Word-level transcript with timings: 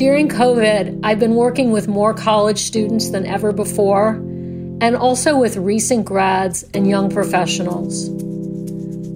During 0.00 0.30
COVID, 0.30 1.00
I've 1.02 1.18
been 1.18 1.34
working 1.34 1.72
with 1.72 1.86
more 1.86 2.14
college 2.14 2.60
students 2.60 3.10
than 3.10 3.26
ever 3.26 3.52
before, 3.52 4.12
and 4.80 4.96
also 4.96 5.38
with 5.38 5.58
recent 5.58 6.06
grads 6.06 6.62
and 6.72 6.88
young 6.88 7.10
professionals. 7.10 8.08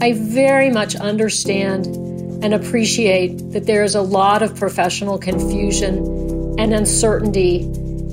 I 0.03 0.13
very 0.13 0.69
much 0.69 0.95
understand 0.95 1.87
and 2.45 2.53
appreciate 2.53 3.53
that 3.53 3.65
there 3.65 3.83
is 3.83 3.95
a 3.95 4.03
lot 4.03 4.43
of 4.43 4.57
professional 4.57 5.17
confusion 5.17 6.55
and 6.59 6.75
uncertainty 6.75 7.61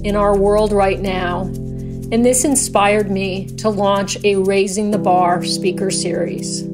in 0.05 0.15
our 0.15 0.37
world 0.37 0.71
right 0.71 1.01
now, 1.01 1.41
and 1.41 2.25
this 2.25 2.45
inspired 2.45 3.11
me 3.11 3.47
to 3.57 3.69
launch 3.69 4.17
a 4.23 4.37
Raising 4.37 4.91
the 4.91 4.97
Bar 4.97 5.43
speaker 5.43 5.91
series. 5.91 6.70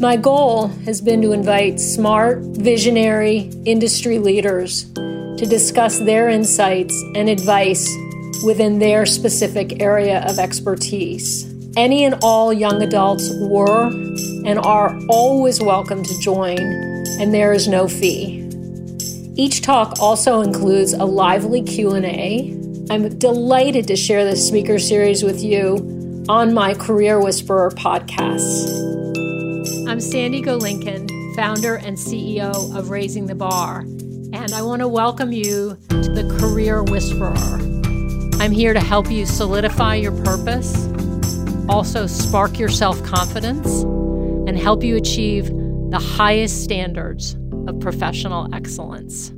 My 0.00 0.16
goal 0.16 0.68
has 0.86 1.02
been 1.02 1.20
to 1.20 1.32
invite 1.32 1.78
smart, 1.78 2.38
visionary 2.38 3.50
industry 3.66 4.18
leaders 4.18 4.90
to 4.94 5.46
discuss 5.46 5.98
their 5.98 6.30
insights 6.30 6.94
and 7.14 7.28
advice 7.28 7.86
within 8.42 8.78
their 8.78 9.04
specific 9.04 9.82
area 9.82 10.24
of 10.26 10.38
expertise. 10.38 11.44
Any 11.76 12.06
and 12.06 12.14
all 12.22 12.50
young 12.50 12.80
adults 12.80 13.30
were 13.42 13.88
and 14.46 14.58
are 14.60 14.98
always 15.10 15.60
welcome 15.60 16.02
to 16.02 16.18
join, 16.20 16.58
and 16.58 17.34
there 17.34 17.52
is 17.52 17.68
no 17.68 17.86
fee. 17.86 18.48
Each 19.36 19.60
talk 19.60 20.00
also 20.00 20.40
includes 20.40 20.94
a 20.94 21.04
lively 21.04 21.60
Q&A. 21.60 22.58
I'm 22.88 23.18
delighted 23.18 23.86
to 23.88 23.96
share 23.96 24.24
this 24.24 24.48
speaker 24.48 24.78
series 24.78 25.22
with 25.22 25.42
you 25.42 26.24
on 26.30 26.54
my 26.54 26.72
Career 26.72 27.20
Whisperer 27.20 27.70
podcast. 27.72 28.89
I'm 29.90 30.00
Sandy 30.00 30.40
Golinkin, 30.40 31.34
founder 31.34 31.74
and 31.74 31.96
CEO 31.96 32.76
of 32.78 32.90
Raising 32.90 33.26
the 33.26 33.34
Bar, 33.34 33.80
and 33.80 34.52
I 34.54 34.62
want 34.62 34.82
to 34.82 34.86
welcome 34.86 35.32
you 35.32 35.76
to 35.88 35.96
the 35.96 36.38
Career 36.38 36.84
Whisperer. 36.84 37.34
I'm 38.40 38.52
here 38.52 38.72
to 38.72 38.78
help 38.78 39.10
you 39.10 39.26
solidify 39.26 39.96
your 39.96 40.12
purpose, 40.22 40.86
also 41.68 42.06
spark 42.06 42.56
your 42.56 42.68
self 42.68 43.02
confidence, 43.02 43.82
and 43.82 44.56
help 44.56 44.84
you 44.84 44.94
achieve 44.94 45.46
the 45.46 45.98
highest 46.00 46.62
standards 46.62 47.36
of 47.66 47.80
professional 47.80 48.48
excellence. 48.54 49.32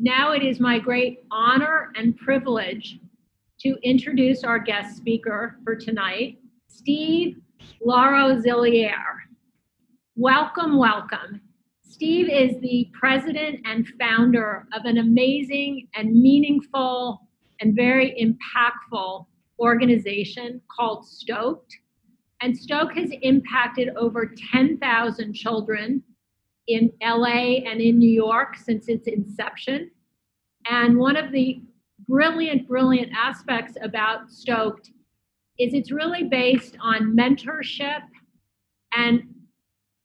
Now 0.00 0.32
it 0.32 0.42
is 0.42 0.58
my 0.58 0.80
great 0.80 1.20
honor 1.30 1.92
and 1.94 2.16
privilege 2.16 2.98
to 3.60 3.76
introduce 3.84 4.42
our 4.42 4.58
guest 4.58 4.96
speaker 4.96 5.54
for 5.62 5.76
tonight, 5.76 6.40
Steve 6.66 7.41
Larosiliere. 7.86 8.92
Welcome, 10.16 10.76
welcome. 10.76 11.40
Steve 11.82 12.28
is 12.30 12.60
the 12.60 12.90
president 12.92 13.60
and 13.64 13.86
founder 13.98 14.66
of 14.72 14.84
an 14.84 14.98
amazing 14.98 15.88
and 15.94 16.20
meaningful 16.20 17.28
and 17.60 17.76
very 17.76 18.14
impactful 18.20 19.26
organization 19.58 20.60
called 20.74 21.06
Stoked. 21.06 21.76
And 22.40 22.56
Stoked 22.56 22.96
has 22.98 23.10
impacted 23.22 23.90
over 23.96 24.34
10,000 24.52 25.32
children 25.32 26.02
in 26.66 26.90
LA 27.02 27.60
and 27.66 27.80
in 27.80 27.98
New 27.98 28.10
York 28.10 28.56
since 28.56 28.88
its 28.88 29.06
inception. 29.06 29.90
And 30.68 30.98
one 30.98 31.16
of 31.16 31.30
the 31.32 31.62
brilliant, 32.08 32.68
brilliant 32.68 33.12
aspects 33.16 33.76
about 33.82 34.30
Stoked 34.30 34.90
is 35.58 35.74
it's 35.74 35.90
really 35.90 36.24
based 36.24 36.76
on 36.80 37.16
mentorship 37.16 38.02
and 38.96 39.22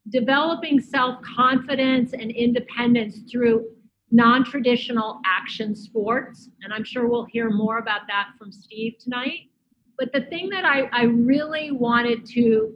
developing 0.10 0.80
self-confidence 0.80 2.14
and 2.14 2.32
independence 2.32 3.20
through 3.30 3.66
non-traditional 4.12 5.20
action 5.26 5.76
sports. 5.76 6.50
And 6.62 6.74
i'm 6.74 6.84
sure 6.84 7.08
we'll 7.08 7.26
hear 7.26 7.50
more 7.50 7.78
about 7.80 8.02
that 8.08 8.30
from 8.38 8.52
steve 8.52 8.96
tonight. 9.00 9.50
But 9.98 10.14
the 10.14 10.22
thing 10.22 10.50
that 10.50 10.66
i, 10.66 10.84
I 10.94 11.04
really 11.04 11.72
wanted 11.72 12.26
to 12.28 12.74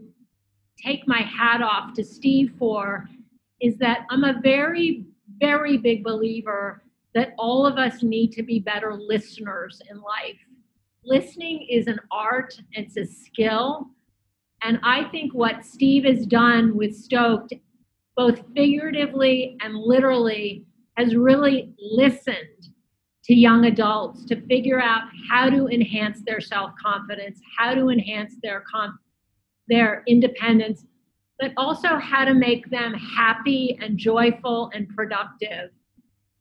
take 0.84 1.08
my 1.08 1.22
hat 1.22 1.62
off 1.62 1.94
to 1.94 2.04
steve 2.04 2.54
for 2.58 3.08
is 3.62 3.78
that 3.78 4.06
i'm 4.10 4.24
a 4.24 4.40
very 4.42 5.06
very 5.40 5.78
big 5.78 6.04
believer 6.04 6.84
that 7.14 7.34
all 7.38 7.66
of 7.66 7.78
us 7.78 8.04
need 8.04 8.32
to 8.32 8.44
be 8.44 8.60
better 8.60 8.94
listeners 8.96 9.82
in 9.90 10.02
life 10.02 10.40
listening 11.04 11.68
is 11.70 11.88
an 11.88 12.00
art, 12.12 12.60
it's 12.74 12.98
a 12.98 13.06
skill. 13.06 13.88
And 14.64 14.80
I 14.84 15.06
think 15.06 15.34
what 15.34 15.66
Steve 15.66 16.04
has 16.06 16.26
done 16.26 16.76
with 16.76 16.96
Stoked, 16.96 17.54
both 18.16 18.44
figuratively 18.56 19.58
and 19.62 19.76
literally, 19.76 20.66
has 20.98 21.16
really 21.16 21.74
listened 21.80 22.70
to 23.24 23.34
young 23.34 23.66
adults 23.66 24.26
to 24.26 24.42
figure 24.48 24.82
out 24.82 25.04
how 25.30 25.50
to 25.50 25.68
enhance 25.68 26.22
their 26.26 26.42
self-confidence, 26.42 27.40
how 27.58 27.74
to 27.74 27.90
enhance 27.90 28.36
their 28.44 28.64
conf- 28.72 28.96
their 29.68 30.04
independence, 30.08 30.86
but 31.40 31.54
also 31.58 31.98
how 31.98 32.26
to 32.26 32.34
make 32.34 32.70
them 32.70 32.94
happy 32.94 33.78
and 33.82 33.98
joyful 33.98 34.70
and 34.74 34.88
productive. 34.90 35.72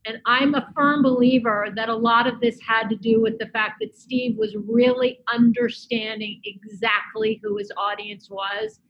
And 0.06 0.18
I'm 0.24 0.54
a 0.54 0.68
firm 0.74 1.02
believer 1.02 1.68
that 1.76 1.90
a 1.90 1.94
lot 1.94 2.26
of 2.26 2.40
this 2.40 2.58
had 2.66 2.88
to 2.88 2.96
do 2.96 3.20
with 3.20 3.38
the 3.38 3.48
fact 3.48 3.74
that 3.80 3.94
Steve 3.94 4.36
was 4.38 4.56
really 4.66 5.20
understanding 5.28 6.40
exactly 6.44 7.38
who 7.42 7.58
his 7.58 7.70
audience 7.76 8.30
was 8.30 8.80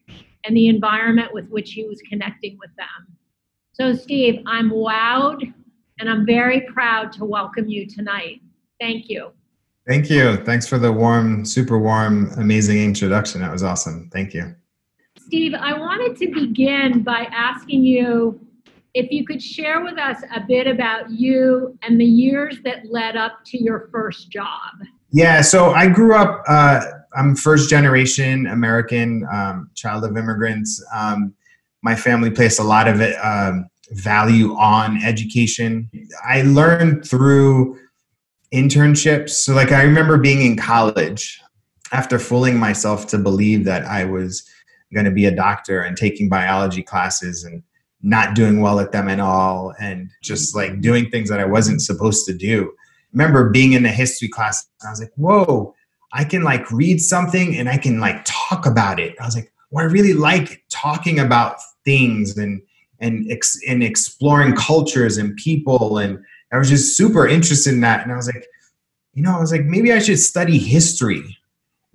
and 0.44 0.56
the 0.56 0.68
environment 0.68 1.34
with 1.34 1.48
which 1.48 1.72
he 1.72 1.84
was 1.84 2.00
connecting 2.08 2.56
with 2.60 2.70
them. 2.76 3.16
So, 3.72 3.94
Steve, 3.94 4.42
I'm 4.46 4.70
wowed 4.70 5.52
and 5.98 6.08
I'm 6.08 6.24
very 6.24 6.62
proud 6.72 7.12
to 7.14 7.24
welcome 7.24 7.68
you 7.68 7.86
tonight. 7.86 8.40
Thank 8.80 9.08
you. 9.08 9.32
Thank 9.88 10.10
you. 10.10 10.36
Thanks 10.36 10.66
for 10.68 10.78
the 10.78 10.92
warm, 10.92 11.44
super 11.44 11.78
warm, 11.78 12.30
amazing 12.36 12.82
introduction. 12.82 13.40
That 13.40 13.50
was 13.50 13.64
awesome. 13.64 14.08
Thank 14.12 14.32
you. 14.32 14.54
Steve, 15.18 15.54
I 15.54 15.76
wanted 15.76 16.16
to 16.18 16.32
begin 16.32 17.02
by 17.02 17.26
asking 17.32 17.84
you 17.84 18.40
if 18.94 19.10
you 19.10 19.24
could 19.24 19.42
share 19.42 19.82
with 19.82 19.98
us 19.98 20.22
a 20.34 20.40
bit 20.46 20.66
about 20.66 21.10
you 21.10 21.78
and 21.82 22.00
the 22.00 22.04
years 22.04 22.58
that 22.64 22.86
led 22.90 23.16
up 23.16 23.40
to 23.46 23.62
your 23.62 23.88
first 23.92 24.30
job. 24.30 24.72
Yeah, 25.12 25.40
so 25.42 25.70
I 25.70 25.88
grew 25.88 26.14
up, 26.14 26.42
uh, 26.48 26.80
I'm 27.14 27.34
first 27.34 27.70
generation 27.70 28.46
American, 28.46 29.26
um, 29.32 29.70
child 29.74 30.04
of 30.04 30.16
immigrants. 30.16 30.84
Um, 30.94 31.34
my 31.82 31.96
family 31.96 32.30
placed 32.30 32.60
a 32.60 32.64
lot 32.64 32.86
of 32.86 33.00
um, 33.22 33.68
value 33.90 34.54
on 34.56 35.02
education. 35.02 35.90
I 36.28 36.42
learned 36.42 37.04
through 37.06 37.78
internships. 38.52 39.30
So, 39.30 39.54
like, 39.54 39.72
I 39.72 39.82
remember 39.82 40.18
being 40.18 40.44
in 40.44 40.56
college 40.56 41.40
after 41.92 42.18
fooling 42.18 42.58
myself 42.58 43.06
to 43.08 43.18
believe 43.18 43.64
that 43.64 43.84
I 43.84 44.04
was 44.04 44.48
going 44.92 45.06
to 45.06 45.10
be 45.10 45.26
a 45.26 45.34
doctor 45.34 45.80
and 45.80 45.96
taking 45.96 46.28
biology 46.28 46.82
classes 46.82 47.44
and 47.44 47.62
not 48.02 48.34
doing 48.34 48.60
well 48.60 48.80
at 48.80 48.92
them 48.92 49.08
at 49.08 49.20
all 49.20 49.74
and 49.80 50.10
just 50.22 50.54
like 50.54 50.80
doing 50.80 51.10
things 51.10 51.28
that 51.28 51.40
I 51.40 51.44
wasn't 51.44 51.82
supposed 51.82 52.26
to 52.26 52.34
do. 52.34 52.72
remember 53.12 53.50
being 53.50 53.72
in 53.72 53.82
the 53.82 53.90
history 53.90 54.28
class 54.28 54.66
I 54.86 54.90
was 54.90 55.00
like, 55.00 55.12
whoa, 55.16 55.74
I 56.12 56.24
can 56.24 56.42
like 56.42 56.70
read 56.70 57.00
something 57.00 57.56
and 57.56 57.68
I 57.68 57.76
can 57.76 58.00
like 58.00 58.22
talk 58.24 58.66
about 58.66 58.98
it. 58.98 59.14
I 59.20 59.26
was 59.26 59.36
like, 59.36 59.52
well, 59.70 59.84
I 59.84 59.88
really 59.88 60.14
like 60.14 60.64
talking 60.68 61.18
about 61.18 61.56
things 61.84 62.36
and 62.36 62.62
and 62.98 63.30
ex- 63.30 63.60
and 63.66 63.82
exploring 63.82 64.54
cultures 64.54 65.16
and 65.16 65.36
people 65.36 65.98
and 65.98 66.22
I 66.52 66.58
was 66.58 66.68
just 66.68 66.96
super 66.96 67.26
interested 67.28 67.72
in 67.72 67.80
that 67.80 68.02
and 68.02 68.12
I 68.12 68.16
was 68.16 68.26
like, 68.26 68.46
you 69.14 69.22
know, 69.22 69.36
I 69.36 69.40
was 69.40 69.52
like 69.52 69.64
maybe 69.64 69.92
I 69.92 69.98
should 69.98 70.18
study 70.18 70.58
history 70.58 71.36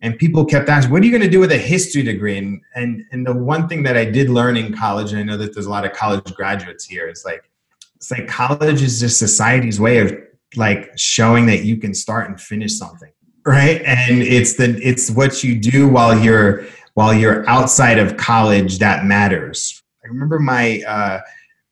and 0.05 0.19
people 0.19 0.45
kept 0.45 0.69
asking, 0.69 0.91
"What 0.91 1.01
are 1.01 1.05
you 1.05 1.11
going 1.11 1.23
to 1.23 1.29
do 1.29 1.39
with 1.39 1.51
a 1.51 1.57
history 1.57 2.03
degree?" 2.03 2.37
And, 2.37 2.61
and 2.75 3.03
and 3.11 3.25
the 3.25 3.33
one 3.33 3.67
thing 3.67 3.81
that 3.83 3.97
I 3.97 4.05
did 4.05 4.29
learn 4.29 4.55
in 4.55 4.71
college, 4.71 5.11
and 5.11 5.19
I 5.19 5.23
know 5.23 5.35
that 5.37 5.55
there's 5.55 5.65
a 5.65 5.69
lot 5.69 5.83
of 5.83 5.93
college 5.93 6.31
graduates 6.35 6.85
here, 6.85 7.09
is 7.09 7.25
like 7.25 7.49
it's 7.95 8.11
like 8.11 8.27
college 8.27 8.83
is 8.83 8.99
just 8.99 9.17
society's 9.17 9.79
way 9.79 9.97
of 9.97 10.15
like 10.55 10.91
showing 10.95 11.47
that 11.47 11.63
you 11.63 11.77
can 11.77 11.95
start 11.95 12.29
and 12.29 12.39
finish 12.39 12.77
something, 12.77 13.11
right? 13.47 13.81
And 13.81 14.21
it's 14.21 14.53
the 14.53 14.79
it's 14.83 15.09
what 15.09 15.43
you 15.43 15.59
do 15.59 15.87
while 15.87 16.17
you're 16.17 16.65
while 16.93 17.13
you're 17.13 17.47
outside 17.49 17.97
of 17.97 18.15
college 18.15 18.77
that 18.77 19.05
matters. 19.05 19.81
I 20.03 20.07
remember 20.07 20.37
my 20.37 20.83
uh, 20.87 21.21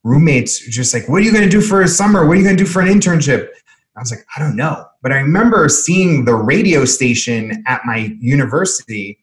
roommates 0.04 0.60
just 0.68 0.92
like, 0.92 1.08
"What 1.08 1.18
are 1.18 1.24
you 1.24 1.32
going 1.32 1.44
to 1.44 1.50
do 1.52 1.62
for 1.62 1.84
a 1.84 1.88
summer? 1.88 2.26
What 2.26 2.34
are 2.34 2.40
you 2.40 2.44
going 2.44 2.58
to 2.58 2.64
do 2.64 2.70
for 2.70 2.82
an 2.82 2.88
internship?" 2.88 3.50
I 3.96 4.00
was 4.00 4.10
like, 4.10 4.26
I 4.36 4.40
don't 4.40 4.56
know. 4.56 4.88
But 5.04 5.12
I 5.12 5.18
remember 5.18 5.68
seeing 5.68 6.24
the 6.24 6.34
radio 6.34 6.86
station 6.86 7.64
at 7.68 7.82
my 7.86 8.16
university. 8.20 9.20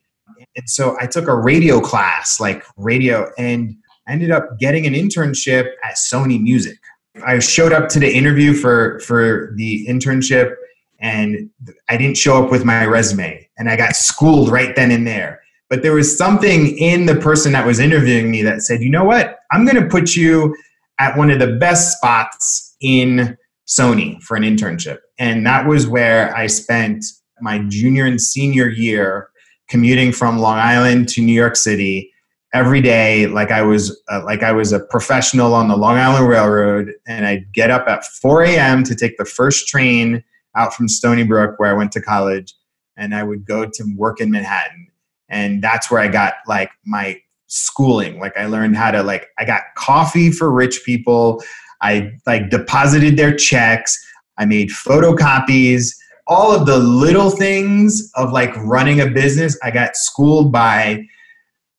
And 0.55 0.69
so 0.69 0.97
I 1.01 1.07
took 1.07 1.27
a 1.27 1.35
radio 1.35 1.81
class, 1.81 2.39
like 2.39 2.63
radio, 2.77 3.31
and 3.39 3.75
I 4.07 4.13
ended 4.13 4.31
up 4.31 4.59
getting 4.59 4.87
an 4.87 4.93
internship 4.93 5.73
at 5.83 5.97
Sony 5.97 6.41
Music. 6.41 6.79
I 7.27 7.39
showed 7.39 7.73
up 7.73 7.89
to 7.91 7.99
the 7.99 8.13
interview 8.13 8.53
for, 8.53 9.01
for 9.01 9.53
the 9.57 9.87
internship 9.89 10.55
and 11.01 11.49
I 11.89 11.97
didn't 11.97 12.19
show 12.19 12.43
up 12.43 12.51
with 12.51 12.65
my 12.65 12.85
resume 12.85 13.49
and 13.59 13.69
I 13.69 13.77
got 13.77 13.97
schooled 13.97 14.51
right 14.51 14.77
then 14.77 14.91
and 14.91 15.07
there. 15.07 15.41
But 15.71 15.83
there 15.83 15.95
was 15.95 16.17
something 16.17 16.77
in 16.77 17.07
the 17.07 17.17
person 17.17 17.53
that 17.53 17.65
was 17.65 17.79
interviewing 17.79 18.31
me 18.31 18.43
that 18.43 18.63
said, 18.63 18.83
you 18.83 18.91
know 18.91 19.05
what? 19.05 19.39
I'm 19.51 19.65
going 19.65 19.83
to 19.83 19.89
put 19.89 20.15
you 20.15 20.57
at 20.99 21.17
one 21.17 21.31
of 21.31 21.39
the 21.39 21.57
best 21.57 21.97
spots 21.97 22.77
in 22.81 23.37
Sony 23.71 24.21
for 24.23 24.37
an 24.37 24.43
internship. 24.43 24.99
And 25.19 25.47
that 25.47 25.67
was 25.67 25.87
where 25.87 26.35
I 26.37 26.47
spent 26.49 27.05
my 27.41 27.61
junior 27.69 28.05
and 28.05 28.21
senior 28.21 28.69
year 28.69 29.31
commuting 29.69 30.13
from 30.13 30.39
Long 30.39 30.59
Island 30.59 31.09
to 31.11 31.23
New 31.23 31.33
York 31.33 31.57
City 31.57 32.13
every 32.53 32.81
day 32.81 33.29
like 33.29 33.53
I 33.53 33.63
was 33.63 34.03
uh, 34.11 34.23
like 34.25 34.43
I 34.43 34.51
was 34.51 34.73
a 34.73 34.81
professional 34.81 35.55
on 35.55 35.69
the 35.69 35.77
Long 35.77 35.97
Island 35.97 36.29
Railroad 36.29 36.93
and 37.07 37.25
I'd 37.25 37.53
get 37.55 37.71
up 37.71 37.87
at 37.87 38.05
4 38.05 38.43
a.m. 38.43 38.83
to 38.85 38.95
take 38.97 39.17
the 39.19 39.25
first 39.25 39.69
train 39.69 40.25
out 40.57 40.75
from 40.75 40.89
Stony 40.89 41.23
Brook 41.23 41.55
where 41.59 41.71
I 41.71 41.75
went 41.75 41.93
to 41.93 42.03
college 42.03 42.53
and 42.97 43.15
I 43.15 43.23
would 43.23 43.45
go 43.45 43.67
to 43.67 43.95
work 43.97 44.21
in 44.21 44.33
Manhattan 44.33 44.89
and 45.29 45.63
that's 45.63 45.91
where 45.91 46.01
I 46.01 46.09
got 46.09 46.35
like 46.49 46.73
my 46.85 47.21
schooling 47.47 48.19
like 48.19 48.37
I 48.37 48.47
learned 48.47 48.77
how 48.77 48.91
to 48.91 49.03
like 49.03 49.29
I 49.39 49.45
got 49.45 49.63
coffee 49.77 50.33
for 50.33 50.51
rich 50.51 50.83
people 50.85 51.43
I 51.83 52.13
like 52.27 52.51
deposited 52.51 53.17
their 53.17 53.35
checks 53.35 53.99
I 54.39 54.47
made 54.47 54.71
photocopies 54.71 55.93
all 56.31 56.53
of 56.55 56.65
the 56.65 56.79
little 56.79 57.29
things 57.29 58.11
of 58.15 58.31
like 58.31 58.57
running 58.59 59.01
a 59.01 59.07
business, 59.07 59.59
I 59.65 59.73
got 59.73 59.97
schooled 59.97 60.53
by 60.53 61.05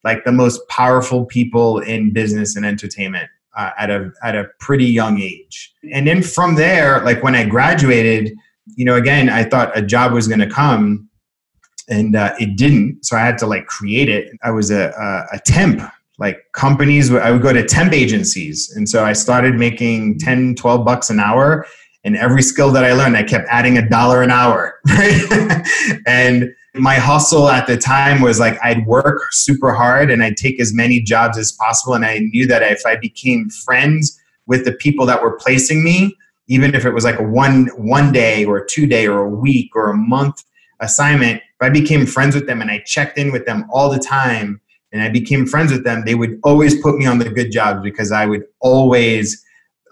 like 0.03 0.25
the 0.25 0.33
most 0.33 0.67
powerful 0.67 1.25
people 1.25 1.79
in 1.79 2.11
business 2.11 2.57
and 2.57 2.65
entertainment 2.65 3.29
uh, 3.55 3.71
at 3.77 3.89
a 3.89 4.11
at 4.23 4.35
a 4.35 4.49
pretty 4.59 4.85
young 4.85 5.21
age. 5.21 5.73
And 5.93 6.05
then 6.05 6.21
from 6.21 6.55
there, 6.55 7.01
like 7.05 7.23
when 7.23 7.33
I 7.33 7.45
graduated, 7.45 8.33
you 8.75 8.83
know, 8.83 8.95
again, 8.95 9.29
I 9.29 9.45
thought 9.45 9.75
a 9.75 9.81
job 9.81 10.11
was 10.11 10.27
going 10.27 10.41
to 10.41 10.49
come, 10.49 11.07
and 11.87 12.17
uh, 12.17 12.33
it 12.37 12.57
didn't. 12.57 13.05
So 13.05 13.15
I 13.15 13.21
had 13.21 13.37
to 13.39 13.47
like 13.47 13.67
create 13.67 14.09
it. 14.09 14.33
I 14.43 14.51
was 14.51 14.69
a, 14.69 14.89
a, 14.89 15.37
a 15.37 15.39
temp. 15.39 15.81
Like 16.21 16.37
companies, 16.53 17.11
I 17.13 17.31
would 17.31 17.41
go 17.41 17.51
to 17.51 17.65
temp 17.65 17.91
agencies. 17.91 18.71
And 18.75 18.87
so 18.87 19.03
I 19.03 19.11
started 19.11 19.55
making 19.55 20.19
10, 20.19 20.55
12 20.55 20.85
bucks 20.85 21.09
an 21.09 21.19
hour 21.19 21.65
and 22.03 22.17
every 22.17 22.41
skill 22.41 22.71
that 22.71 22.83
I 22.83 22.93
learned, 22.93 23.15
I 23.15 23.23
kept 23.23 23.47
adding 23.49 23.77
a 23.77 23.87
dollar 23.87 24.21
an 24.21 24.31
hour. 24.31 24.79
Right? 24.87 25.65
and 26.05 26.53
my 26.75 26.95
hustle 26.95 27.49
at 27.49 27.67
the 27.67 27.77
time 27.77 28.21
was 28.21 28.39
like 28.39 28.57
I'd 28.63 28.85
work 28.85 29.21
super 29.31 29.73
hard 29.73 30.09
and 30.09 30.23
I'd 30.23 30.37
take 30.37 30.59
as 30.61 30.73
many 30.73 31.01
jobs 31.01 31.37
as 31.37 31.51
possible. 31.53 31.93
And 31.95 32.05
I 32.05 32.19
knew 32.19 32.47
that 32.47 32.61
if 32.63 32.85
I 32.85 32.95
became 32.95 33.49
friends 33.49 34.19
with 34.47 34.65
the 34.65 34.73
people 34.73 35.05
that 35.07 35.21
were 35.21 35.37
placing 35.37 35.83
me, 35.83 36.15
even 36.47 36.75
if 36.75 36.85
it 36.85 36.91
was 36.91 37.03
like 37.03 37.19
a 37.19 37.23
one 37.23 37.67
one 37.77 38.11
day 38.11 38.45
or 38.45 38.57
a 38.57 38.67
two 38.67 38.85
day 38.85 39.07
or 39.07 39.19
a 39.19 39.29
week 39.29 39.75
or 39.75 39.89
a 39.89 39.97
month 39.97 40.43
assignment, 40.79 41.37
if 41.37 41.61
I 41.61 41.69
became 41.69 42.05
friends 42.05 42.35
with 42.35 42.47
them 42.47 42.61
and 42.61 42.69
I 42.69 42.83
checked 42.85 43.17
in 43.17 43.31
with 43.31 43.45
them 43.45 43.65
all 43.71 43.89
the 43.89 43.99
time 43.99 44.61
and 44.91 45.01
I 45.01 45.09
became 45.09 45.45
friends 45.45 45.71
with 45.71 45.83
them, 45.83 46.03
they 46.05 46.15
would 46.15 46.39
always 46.43 46.81
put 46.81 46.97
me 46.97 47.05
on 47.05 47.17
the 47.17 47.29
good 47.29 47.51
jobs 47.51 47.81
because 47.81 48.11
I 48.11 48.25
would 48.25 48.43
always 48.59 49.43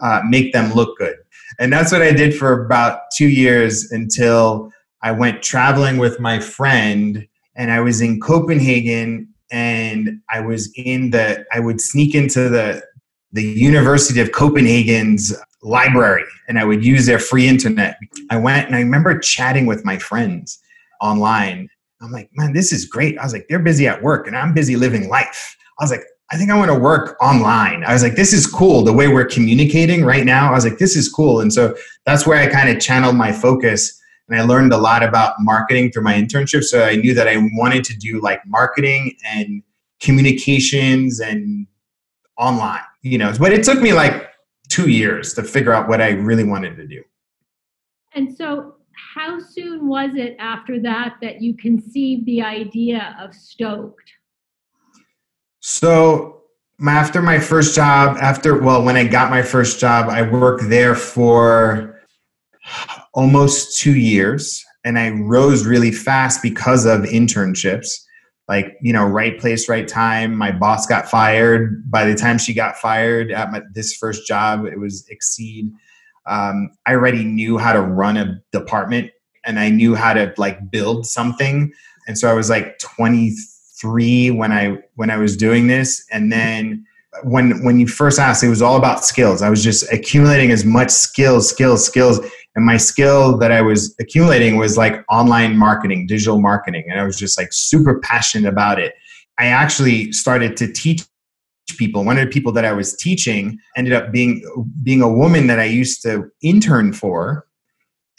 uh, 0.02 0.22
make 0.28 0.54
them 0.54 0.74
look 0.74 0.98
good. 0.98 1.16
And 1.58 1.72
that's 1.72 1.92
what 1.92 2.02
I 2.02 2.12
did 2.12 2.36
for 2.36 2.66
about 2.66 3.02
two 3.16 3.28
years 3.28 3.92
until 3.92 4.72
I 5.02 5.12
went 5.12 5.42
traveling 5.42 5.98
with 5.98 6.20
my 6.20 6.40
friend 6.40 7.28
and 7.56 7.72
I 7.72 7.80
was 7.80 8.02
in 8.02 8.20
Copenhagen 8.20 9.34
and 9.52 10.22
I 10.30 10.42
was 10.42 10.72
in 10.76 11.10
the, 11.12 11.46
I 11.52 11.60
would 11.60 11.82
sneak 11.82 12.16
into 12.16 12.50
the, 12.50 12.84
the 13.32 13.44
University 13.44 14.20
of 14.22 14.32
Copenhagen's 14.32 15.36
library 15.62 16.24
and 16.48 16.60
I 16.60 16.66
would 16.66 16.86
use 16.86 17.06
their 17.06 17.20
free 17.20 17.48
internet. 17.48 17.98
I 18.30 18.38
went 18.38 18.68
and 18.68 18.76
I 18.76 18.80
remember 18.80 19.18
chatting 19.20 19.66
with 19.66 19.84
my 19.84 19.98
friends 19.98 20.60
online. 21.02 21.70
I'm 22.02 22.12
like, 22.12 22.30
man, 22.34 22.54
this 22.54 22.72
is 22.72 22.86
great. 22.86 23.18
I 23.18 23.24
was 23.24 23.34
like, 23.34 23.48
they're 23.50 23.60
busy 23.60 23.88
at 23.88 24.02
work 24.02 24.28
and 24.28 24.36
I'm 24.36 24.54
busy 24.54 24.76
living 24.76 25.10
life. 25.10 25.58
I 25.80 25.84
was 25.84 25.92
like, 25.92 26.04
I 26.32 26.38
think 26.38 26.52
I 26.52 26.58
want 26.58 26.70
to 26.70 26.78
work 26.78 27.18
online. 27.22 27.84
I 27.84 27.92
was 27.92 28.04
like, 28.04 28.16
this 28.16 28.34
is 28.34 28.46
cool. 28.46 28.84
The 28.84 28.94
way 28.94 29.08
we're 29.08 29.26
communicating 29.26 30.06
right 30.06 30.26
now, 30.26 30.50
I 30.50 30.54
was 30.54 30.64
like, 30.64 30.78
this 30.78 30.96
is 30.96 31.10
cool. 31.10 31.42
And 31.42 31.52
so 31.52 31.76
that's 32.06 32.28
where 32.28 32.38
I 32.38 32.48
kind 32.48 32.70
of 32.70 32.80
channeled 32.80 33.16
my 33.16 33.32
focus. 33.32 34.00
And 34.28 34.40
I 34.40 34.44
learned 34.44 34.72
a 34.72 34.78
lot 34.78 35.02
about 35.02 35.36
marketing 35.40 35.92
through 35.92 36.04
my 36.04 36.14
internship. 36.14 36.64
So 36.64 36.84
I 36.84 36.96
knew 36.96 37.16
that 37.16 37.28
I 37.28 37.38
wanted 37.54 37.84
to 37.86 37.98
do 37.98 38.22
like 38.22 38.42
marketing 38.46 39.18
and 39.26 39.64
communications 40.00 41.20
and 41.20 41.66
online, 42.38 42.82
you 43.02 43.18
know. 43.18 43.34
But 43.40 43.52
it 43.52 43.64
took 43.64 43.82
me 43.82 43.94
like 43.94 44.30
two 44.70 44.88
years 44.88 45.34
to 45.34 45.44
figure 45.44 45.74
out 45.74 45.88
what 45.90 46.00
I 46.00 46.12
really 46.12 46.44
wanted 46.44 46.78
to 46.78 46.88
do. 46.88 47.04
And 48.14 48.36
so, 48.36 48.76
how 49.16 49.40
soon 49.40 49.88
was 49.88 50.12
it 50.16 50.36
after 50.40 50.80
that 50.82 51.16
that 51.22 51.42
you 51.42 51.56
conceived 51.56 52.26
the 52.26 52.42
idea 52.42 53.16
of 53.20 53.34
Stoked? 53.34 54.12
So 55.60 56.42
after 56.88 57.22
my 57.22 57.40
first 57.40 57.76
job, 57.76 58.18
after 58.22 58.62
well, 58.62 58.84
when 58.84 58.96
I 58.96 59.06
got 59.06 59.30
my 59.30 59.42
first 59.42 59.80
job, 59.80 60.10
I 60.10 60.22
worked 60.22 60.70
there 60.70 60.96
for 60.96 62.00
almost 63.14 63.78
two 63.78 63.96
years, 63.96 64.64
and 64.86 64.98
I 64.98 65.10
rose 65.10 65.66
really 65.66 65.92
fast 65.92 66.42
because 66.42 66.86
of 66.86 67.02
internships. 67.02 67.90
Like 68.48 68.78
you 68.82 68.94
know, 68.94 69.06
right 69.06 69.40
place, 69.40 69.70
right 69.70 69.88
time. 69.88 70.36
My 70.36 70.52
boss 70.52 70.88
got 70.88 71.10
fired. 71.10 71.90
By 71.92 72.06
the 72.06 72.16
time 72.16 72.38
she 72.38 72.54
got 72.54 72.78
fired 72.78 73.32
at 73.32 73.52
my, 73.52 73.62
this 73.74 73.96
first 73.96 74.26
job, 74.26 74.66
it 74.66 74.80
was 74.80 75.06
Exceed. 75.10 75.72
Um, 76.26 76.72
I 76.86 76.94
already 76.94 77.24
knew 77.24 77.58
how 77.58 77.74
to 77.74 77.82
run 77.82 78.18
a 78.18 78.42
department, 78.52 79.12
and 79.46 79.60
I 79.60 79.70
knew 79.70 79.96
how 79.96 80.14
to 80.14 80.34
like 80.38 80.70
build 80.72 81.06
something. 81.06 81.72
And 82.08 82.18
so 82.18 82.30
I 82.30 82.34
was 82.34 82.50
like 82.50 82.80
23 82.80 84.32
when 84.32 84.52
I 84.52 84.78
when 84.96 85.10
I 85.10 85.18
was 85.18 85.38
doing 85.38 85.68
this, 85.68 86.06
and 86.12 86.32
then 86.32 86.86
when 87.24 87.64
when 87.64 87.80
you 87.80 87.88
first 87.88 88.20
asked, 88.20 88.44
it 88.44 88.50
was 88.50 88.62
all 88.62 88.78
about 88.78 89.04
skills. 89.04 89.42
I 89.42 89.50
was 89.50 89.64
just 89.64 89.92
accumulating 89.92 90.52
as 90.52 90.66
much 90.66 90.90
skills, 90.90 91.50
skills, 91.50 91.86
skills, 91.86 92.20
and 92.56 92.66
my 92.66 92.78
skill 92.78 93.38
that 93.38 93.52
I 93.52 93.62
was 93.62 93.96
accumulating 94.00 94.58
was 94.58 94.78
like 94.78 95.04
online 95.10 95.58
marketing, 95.58 96.08
digital 96.08 96.40
marketing, 96.40 96.86
and 96.90 97.00
I 97.00 97.04
was 97.04 97.18
just 97.18 97.38
like 97.38 97.50
super 97.52 98.00
passionate 98.00 98.50
about 98.50 98.80
it. 98.80 98.94
I 99.38 99.46
actually 99.48 100.12
started 100.12 100.58
to 100.58 100.72
teach 100.72 101.04
people. 101.78 102.04
One 102.04 102.18
of 102.18 102.26
the 102.26 102.32
people 102.32 102.52
that 102.54 102.66
I 102.66 102.72
was 102.72 102.96
teaching 102.96 103.58
ended 103.76 103.94
up 103.94 104.12
being 104.12 104.44
being 104.84 105.02
a 105.02 105.12
woman 105.12 105.48
that 105.48 105.60
I 105.60 105.66
used 105.66 106.02
to 106.04 106.30
intern 106.42 106.94
for 106.94 107.46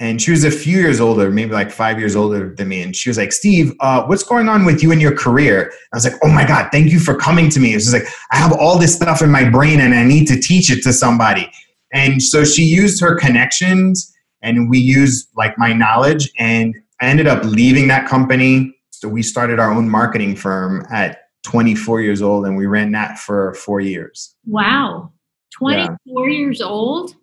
and 0.01 0.21
she 0.21 0.31
was 0.31 0.45
a 0.45 0.51
few 0.51 0.79
years 0.79 0.99
older, 0.99 1.31
maybe 1.31 1.53
like 1.53 1.71
five 1.71 1.99
years 1.99 2.17
older 2.17 2.55
than 2.55 2.69
me. 2.69 2.81
And 2.81 2.97
she 2.97 3.11
was 3.11 3.19
like, 3.19 3.33
Steve, 3.33 3.75
uh, 3.81 4.03
what's 4.05 4.23
going 4.23 4.49
on 4.49 4.65
with 4.65 4.83
you 4.83 4.93
and 4.93 5.01
your 5.01 5.15
career? 5.15 5.71
I 5.93 5.97
was 5.97 6.05
like, 6.05 6.15
oh 6.25 6.31
my 6.31 6.47
God, 6.47 6.71
thank 6.73 6.91
you 6.91 6.99
for 6.99 7.15
coming 7.15 7.51
to 7.51 7.61
me. 7.61 7.75
It's 7.75 7.93
like, 7.93 8.07
I 8.33 8.37
have 8.37 8.53
all 8.59 8.79
this 8.79 8.97
stuff 8.97 9.21
in 9.21 9.31
my 9.31 9.49
brain 9.49 9.79
and 9.79 9.95
I 9.95 10.03
need 10.03 10.27
to 10.29 10.41
teach 10.41 10.71
it 10.71 10.83
to 10.85 10.95
somebody. 10.95 11.53
And 11.93 12.23
so 12.23 12.45
she 12.45 12.63
used 12.63 13.03
her 13.03 13.15
connections 13.15 14.11
and 14.41 14.71
we 14.71 14.79
used 14.79 15.29
like 15.37 15.59
my 15.59 15.75
knowledge. 15.75 16.31
And 16.39 16.75
I 17.03 17.09
ended 17.09 17.27
up 17.27 17.45
leaving 17.45 17.89
that 17.89 18.09
company. 18.09 18.75
So 18.89 19.07
we 19.07 19.23
started 19.23 19.61
our 19.61 19.71
own 19.71 19.91
marketing 19.91 20.35
firm 20.35 20.87
at 20.91 21.25
24 21.45 22.01
years 22.01 22.23
old 22.23 22.47
and 22.47 22.57
we 22.57 22.67
ran 22.67 22.93
that 22.93 23.19
for 23.19 23.55
four 23.55 23.81
years. 23.81 24.35
Wow. 24.47 25.13
24 25.57 25.97
yeah. 26.05 26.39
years 26.39 26.61
old? 26.61 27.15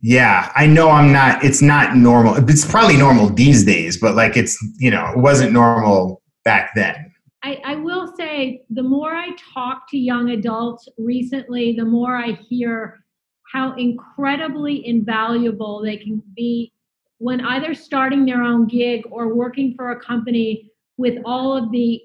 Yeah, 0.00 0.52
I 0.54 0.66
know 0.66 0.90
I'm 0.90 1.12
not, 1.12 1.42
it's 1.42 1.62
not 1.62 1.96
normal. 1.96 2.36
It's 2.48 2.66
probably 2.66 2.96
normal 2.96 3.30
these 3.30 3.64
days, 3.64 3.98
but 3.98 4.14
like 4.14 4.36
it's, 4.36 4.58
you 4.78 4.90
know, 4.90 5.10
it 5.10 5.18
wasn't 5.18 5.52
normal 5.52 6.22
back 6.44 6.72
then. 6.74 7.10
I, 7.42 7.60
I 7.64 7.74
will 7.76 8.14
say 8.16 8.62
the 8.70 8.82
more 8.82 9.14
I 9.14 9.30
talk 9.54 9.88
to 9.90 9.98
young 9.98 10.30
adults 10.30 10.88
recently, 10.98 11.74
the 11.76 11.84
more 11.84 12.16
I 12.16 12.32
hear 12.32 13.04
how 13.52 13.74
incredibly 13.76 14.86
invaluable 14.86 15.82
they 15.82 15.96
can 15.96 16.22
be 16.34 16.72
when 17.18 17.40
either 17.40 17.72
starting 17.74 18.26
their 18.26 18.42
own 18.42 18.66
gig 18.66 19.04
or 19.10 19.34
working 19.34 19.74
for 19.74 19.92
a 19.92 20.00
company 20.00 20.70
with 20.96 21.18
all 21.24 21.56
of 21.56 21.70
the 21.70 22.00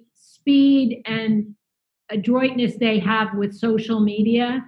speed 0.50 1.02
and 1.06 1.56
adroitness 2.10 2.76
they 2.80 2.98
have 3.00 3.34
with 3.36 3.54
social 3.54 4.00
media. 4.00 4.66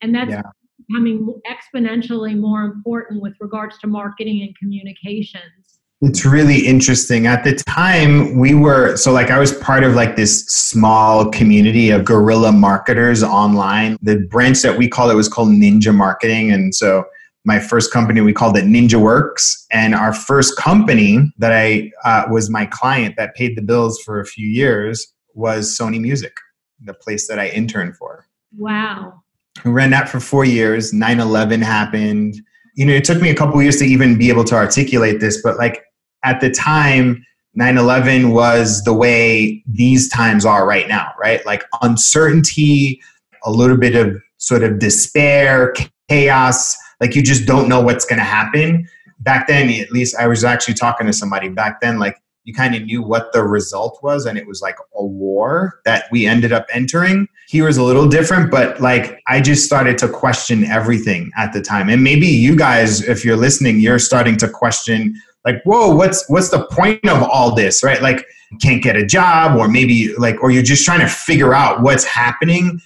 And 0.00 0.14
that's 0.14 0.30
yeah 0.30 0.42
becoming 0.88 1.34
exponentially 1.50 2.38
more 2.38 2.62
important 2.62 3.22
with 3.22 3.32
regards 3.40 3.78
to 3.78 3.86
marketing 3.86 4.42
and 4.42 4.56
communications. 4.58 5.78
It's 6.02 6.26
really 6.26 6.66
interesting. 6.66 7.26
At 7.26 7.44
the 7.44 7.54
time, 7.54 8.38
we 8.38 8.54
were 8.54 8.96
so 8.96 9.10
like 9.12 9.30
I 9.30 9.38
was 9.38 9.52
part 9.52 9.84
of 9.84 9.94
like 9.94 10.16
this 10.16 10.44
small 10.46 11.30
community 11.30 11.88
of 11.90 12.04
guerrilla 12.04 12.52
marketers 12.52 13.22
online. 13.22 13.96
The 14.02 14.26
branch 14.30 14.60
that 14.62 14.76
we 14.76 14.88
called 14.88 15.10
it 15.10 15.14
was 15.14 15.28
called 15.28 15.48
Ninja 15.48 15.94
Marketing. 15.94 16.50
And 16.52 16.74
so 16.74 17.04
my 17.46 17.58
first 17.58 17.90
company, 17.90 18.20
we 18.20 18.34
called 18.34 18.58
it 18.58 18.64
Ninja 18.64 19.00
Works. 19.00 19.66
And 19.72 19.94
our 19.94 20.12
first 20.12 20.58
company 20.58 21.32
that 21.38 21.52
I 21.52 21.90
uh, 22.04 22.24
was 22.30 22.50
my 22.50 22.66
client 22.66 23.14
that 23.16 23.34
paid 23.34 23.56
the 23.56 23.62
bills 23.62 24.02
for 24.02 24.20
a 24.20 24.26
few 24.26 24.46
years 24.46 25.13
was 25.34 25.76
Sony 25.78 26.00
Music, 26.00 26.34
the 26.82 26.94
place 26.94 27.28
that 27.28 27.38
I 27.38 27.48
interned 27.48 27.96
for. 27.96 28.26
Wow. 28.56 29.22
We 29.64 29.70
ran 29.70 29.90
that 29.90 30.08
for 30.08 30.20
four 30.20 30.44
years. 30.44 30.92
9 30.92 31.20
11 31.20 31.62
happened. 31.62 32.34
You 32.74 32.86
know, 32.86 32.92
it 32.92 33.04
took 33.04 33.20
me 33.20 33.30
a 33.30 33.34
couple 33.34 33.62
years 33.62 33.76
to 33.78 33.84
even 33.84 34.18
be 34.18 34.28
able 34.28 34.44
to 34.44 34.54
articulate 34.54 35.20
this, 35.20 35.40
but 35.42 35.58
like 35.58 35.84
at 36.24 36.40
the 36.40 36.50
time, 36.50 37.24
9 37.54 37.78
11 37.78 38.30
was 38.30 38.82
the 38.82 38.92
way 38.92 39.62
these 39.66 40.08
times 40.08 40.44
are 40.44 40.66
right 40.66 40.88
now, 40.88 41.12
right? 41.20 41.44
Like 41.46 41.64
uncertainty, 41.82 43.00
a 43.44 43.50
little 43.50 43.76
bit 43.76 43.94
of 43.94 44.20
sort 44.38 44.64
of 44.64 44.78
despair, 44.78 45.72
chaos. 46.08 46.76
like 47.00 47.14
you 47.14 47.22
just 47.22 47.46
don't 47.46 47.68
know 47.68 47.80
what's 47.80 48.04
going 48.04 48.18
to 48.18 48.24
happen. 48.24 48.88
Back 49.20 49.46
then, 49.46 49.70
at 49.80 49.90
least 49.90 50.16
I 50.16 50.26
was 50.26 50.44
actually 50.44 50.74
talking 50.74 51.06
to 51.06 51.12
somebody 51.12 51.48
back 51.48 51.80
then, 51.80 51.98
like 51.98 52.20
you 52.44 52.54
kind 52.54 52.74
of 52.74 52.82
knew 52.82 53.02
what 53.02 53.32
the 53.32 53.42
result 53.42 53.98
was, 54.02 54.26
and 54.26 54.38
it 54.38 54.46
was 54.46 54.60
like 54.62 54.76
a 54.96 55.04
war 55.04 55.80
that 55.84 56.04
we 56.12 56.26
ended 56.26 56.52
up 56.52 56.66
entering. 56.72 57.26
Here 57.48 57.64
was 57.64 57.78
a 57.78 57.82
little 57.82 58.08
different, 58.08 58.50
but 58.50 58.80
like 58.80 59.20
I 59.26 59.40
just 59.40 59.64
started 59.64 59.98
to 59.98 60.08
question 60.08 60.64
everything 60.64 61.30
at 61.36 61.52
the 61.52 61.60
time. 61.60 61.88
And 61.88 62.04
maybe 62.04 62.26
you 62.26 62.56
guys, 62.56 63.02
if 63.02 63.24
you're 63.24 63.36
listening, 63.36 63.80
you're 63.80 63.98
starting 63.98 64.36
to 64.38 64.48
question 64.48 65.14
like 65.44 65.62
whoa 65.64 65.94
what's 65.94 66.28
what's 66.28 66.48
the 66.50 66.64
point 66.66 67.04
of 67.06 67.22
all 67.22 67.54
this 67.54 67.82
right 67.82 68.02
like 68.02 68.26
can't 68.60 68.82
get 68.82 68.96
a 68.96 69.04
job 69.04 69.58
or 69.58 69.68
maybe 69.68 70.14
like 70.16 70.42
or 70.42 70.50
you're 70.50 70.62
just 70.62 70.84
trying 70.84 71.00
to 71.00 71.08
figure 71.08 71.54
out 71.54 71.82
what's 71.82 72.04
happening 72.04 72.80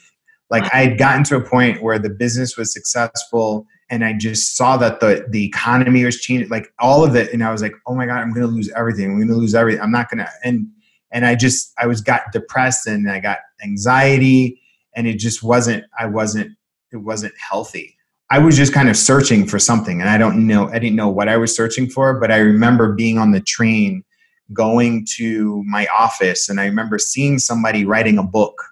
like 0.51 0.65
i 0.75 0.81
had 0.81 0.99
gotten 0.99 1.23
to 1.23 1.37
a 1.37 1.41
point 1.41 1.83
where 1.83 1.99
the 1.99 2.11
business 2.11 2.57
was 2.57 2.73
successful 2.73 3.67
and 3.91 4.05
i 4.05 4.13
just 4.13 4.57
saw 4.57 4.77
that 4.77 5.01
the 5.01 5.27
the 5.31 5.45
economy 5.45 6.05
was 6.05 6.21
changing 6.21 6.49
like 6.49 6.73
all 6.79 7.05
of 7.05 7.17
it 7.17 7.33
and 7.33 7.43
i 7.43 7.51
was 7.51 7.63
like 7.63 7.75
oh 7.87 7.95
my 7.95 8.07
god 8.07 8.19
i'm 8.19 8.33
gonna 8.33 8.47
lose 8.47 8.71
everything. 8.77 9.13
I'm 9.13 9.21
gonna 9.21 9.39
lose 9.39 9.55
everything 9.55 9.83
i'm 9.83 9.93
not 9.93 10.11
gonna 10.11 10.29
and 10.45 10.67
and 11.11 11.25
i 11.27 11.35
just 11.35 11.73
i 11.79 11.87
was 11.87 12.01
got 12.01 12.33
depressed 12.33 12.87
and 12.87 13.11
i 13.11 13.21
got 13.21 13.39
anxiety 13.63 14.61
and 14.95 15.07
it 15.07 15.19
just 15.19 15.43
wasn't 15.43 15.85
i 15.99 16.07
wasn't 16.07 16.53
it 16.93 16.97
wasn't 16.97 17.35
healthy. 17.39 17.97
I 18.31 18.39
was 18.39 18.57
just 18.57 18.75
kind 18.75 18.91
of 18.91 18.97
searching 18.97 19.47
for 19.47 19.59
something 19.59 20.01
and 20.01 20.11
I 20.11 20.19
don't 20.19 20.47
know 20.47 20.69
I 20.69 20.79
didn't 20.79 20.97
know 20.97 21.09
what 21.09 21.29
I 21.29 21.37
was 21.37 21.55
searching 21.55 21.89
for 21.89 22.21
but 22.21 22.31
I 22.31 22.39
remember 22.39 22.93
being 22.93 23.19
on 23.19 23.33
the 23.33 23.41
train 23.41 24.05
going 24.53 25.07
to 25.17 25.63
my 25.67 25.87
office 25.87 26.49
and 26.49 26.61
I 26.61 26.67
remember 26.67 26.99
seeing 26.99 27.39
somebody 27.39 27.85
writing 27.85 28.19
a 28.19 28.23
book. 28.23 28.63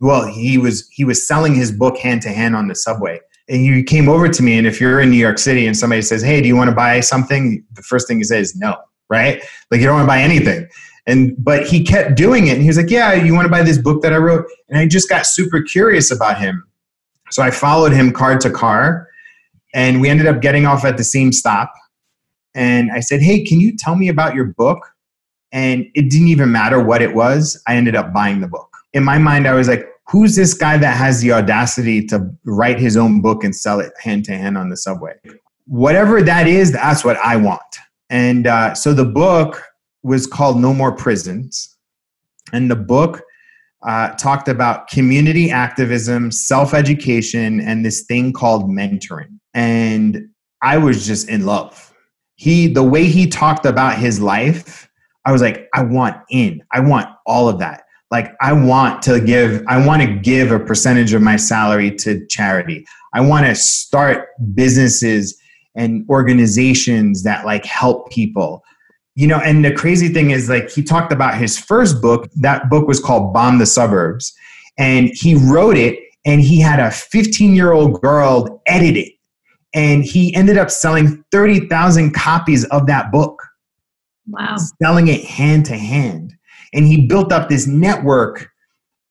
Well 0.00 0.26
he 0.28 0.58
was 0.58 0.88
he 0.90 1.04
was 1.04 1.26
selling 1.26 1.54
his 1.54 1.72
book 1.72 1.98
hand 1.98 2.22
to 2.22 2.28
hand 2.28 2.54
on 2.54 2.68
the 2.68 2.74
subway 2.74 3.20
and 3.50 3.64
you 3.64 3.84
came 3.84 4.08
over 4.08 4.28
to 4.28 4.42
me 4.42 4.56
and 4.56 4.66
if 4.66 4.80
you're 4.80 5.00
in 5.00 5.10
New 5.10 5.18
York 5.18 5.38
City 5.38 5.66
and 5.66 5.76
somebody 5.76 6.02
says 6.02 6.22
hey 6.22 6.40
do 6.40 6.48
you 6.48 6.56
want 6.56 6.70
to 6.70 6.76
buy 6.76 7.00
something 7.00 7.64
the 7.72 7.82
first 7.82 8.08
thing 8.08 8.18
you 8.18 8.24
say 8.24 8.40
is 8.40 8.56
no 8.56 8.76
right 9.10 9.42
like 9.70 9.80
you 9.80 9.86
don't 9.86 9.96
want 9.96 10.04
to 10.04 10.08
buy 10.08 10.20
anything 10.20 10.66
and 11.06 11.34
but 11.38 11.66
he 11.66 11.82
kept 11.82 12.14
doing 12.14 12.46
it 12.46 12.52
and 12.52 12.62
he 12.62 12.68
was 12.68 12.76
like 12.76 12.90
yeah 12.90 13.12
you 13.12 13.34
want 13.34 13.44
to 13.44 13.50
buy 13.50 13.62
this 13.62 13.78
book 13.78 14.02
that 14.02 14.12
I 14.12 14.16
wrote 14.16 14.46
and 14.68 14.78
I 14.78 14.86
just 14.86 15.08
got 15.08 15.26
super 15.26 15.60
curious 15.60 16.10
about 16.10 16.38
him 16.38 16.64
so 17.30 17.42
I 17.42 17.50
followed 17.50 17.92
him 17.92 18.12
car 18.12 18.38
to 18.38 18.50
car, 18.50 19.08
and 19.72 20.00
we 20.00 20.08
ended 20.08 20.26
up 20.26 20.40
getting 20.40 20.66
off 20.66 20.84
at 20.84 20.96
the 20.96 21.04
same 21.04 21.32
stop. 21.32 21.72
And 22.54 22.90
I 22.90 23.00
said, 23.00 23.22
Hey, 23.22 23.44
can 23.44 23.60
you 23.60 23.76
tell 23.76 23.94
me 23.94 24.08
about 24.08 24.34
your 24.34 24.46
book? 24.46 24.78
And 25.52 25.86
it 25.94 26.10
didn't 26.10 26.28
even 26.28 26.52
matter 26.52 26.82
what 26.82 27.02
it 27.02 27.14
was. 27.14 27.60
I 27.66 27.76
ended 27.76 27.96
up 27.96 28.12
buying 28.12 28.40
the 28.40 28.48
book. 28.48 28.68
In 28.92 29.04
my 29.04 29.18
mind, 29.18 29.46
I 29.46 29.54
was 29.54 29.68
like, 29.68 29.88
Who's 30.10 30.34
this 30.34 30.54
guy 30.54 30.76
that 30.76 30.96
has 30.96 31.20
the 31.20 31.32
audacity 31.32 32.04
to 32.06 32.28
write 32.44 32.80
his 32.80 32.96
own 32.96 33.20
book 33.20 33.44
and 33.44 33.54
sell 33.54 33.78
it 33.78 33.92
hand 34.02 34.24
to 34.24 34.36
hand 34.36 34.58
on 34.58 34.68
the 34.68 34.76
subway? 34.76 35.14
Whatever 35.66 36.20
that 36.22 36.48
is, 36.48 36.72
that's 36.72 37.04
what 37.04 37.16
I 37.18 37.36
want. 37.36 37.62
And 38.08 38.48
uh, 38.48 38.74
so 38.74 38.92
the 38.92 39.04
book 39.04 39.62
was 40.02 40.26
called 40.26 40.60
No 40.60 40.74
More 40.74 40.90
Prisons. 40.90 41.76
And 42.52 42.68
the 42.68 42.74
book 42.76 43.22
uh, 43.86 44.08
talked 44.14 44.48
about 44.48 44.88
community 44.88 45.48
activism, 45.52 46.32
self 46.32 46.74
education, 46.74 47.60
and 47.60 47.84
this 47.84 48.02
thing 48.02 48.32
called 48.32 48.68
mentoring. 48.68 49.38
And 49.54 50.28
I 50.60 50.78
was 50.78 51.06
just 51.06 51.28
in 51.28 51.46
love. 51.46 51.94
He, 52.34 52.66
the 52.66 52.82
way 52.82 53.04
he 53.04 53.28
talked 53.28 53.64
about 53.64 53.96
his 53.96 54.20
life, 54.20 54.90
I 55.24 55.30
was 55.30 55.40
like, 55.40 55.68
I 55.72 55.84
want 55.84 56.16
in. 56.30 56.62
I 56.72 56.80
want 56.80 57.08
all 57.26 57.48
of 57.48 57.60
that. 57.60 57.84
Like, 58.10 58.34
I 58.40 58.52
want 58.52 59.02
to 59.02 59.20
give, 59.20 59.64
I 59.68 59.84
want 59.84 60.02
to 60.02 60.08
give 60.08 60.50
a 60.50 60.58
percentage 60.58 61.12
of 61.12 61.22
my 61.22 61.36
salary 61.36 61.94
to 61.96 62.26
charity. 62.26 62.84
I 63.12 63.20
want 63.20 63.46
to 63.46 63.54
start 63.54 64.28
businesses 64.54 65.40
and 65.74 66.04
organizations 66.08 67.22
that 67.22 67.44
like 67.44 67.64
help 67.64 68.10
people. 68.10 68.64
You 69.16 69.26
know 69.26 69.38
and 69.38 69.64
the 69.64 69.72
crazy 69.72 70.08
thing 70.08 70.30
is 70.30 70.48
like 70.48 70.70
he 70.70 70.82
talked 70.82 71.12
about 71.12 71.36
his 71.36 71.58
first 71.58 72.00
book. 72.00 72.28
That 72.36 72.70
book 72.70 72.86
was 72.86 73.00
called 73.00 73.32
bomb 73.32 73.58
the 73.58 73.66
suburbs. 73.66 74.32
And 74.78 75.10
he 75.12 75.34
wrote 75.34 75.76
it 75.76 75.98
and 76.24 76.40
he 76.40 76.60
had 76.60 76.80
a 76.80 76.90
15 76.90 77.54
year 77.54 77.72
old 77.72 78.00
girl 78.00 78.62
edit 78.66 78.96
it. 78.96 79.12
And 79.74 80.04
he 80.04 80.34
ended 80.34 80.58
up 80.58 80.70
selling 80.70 81.24
30,000 81.30 82.12
copies 82.12 82.64
of 82.66 82.86
that 82.86 83.12
book. 83.12 83.42
Wow. 84.28 84.56
Selling 84.82 85.08
it 85.08 85.24
hand 85.24 85.66
to 85.66 85.76
hand 85.76 86.34
and 86.72 86.86
he 86.86 87.06
built 87.06 87.32
up 87.32 87.48
this 87.48 87.66
network 87.66 88.50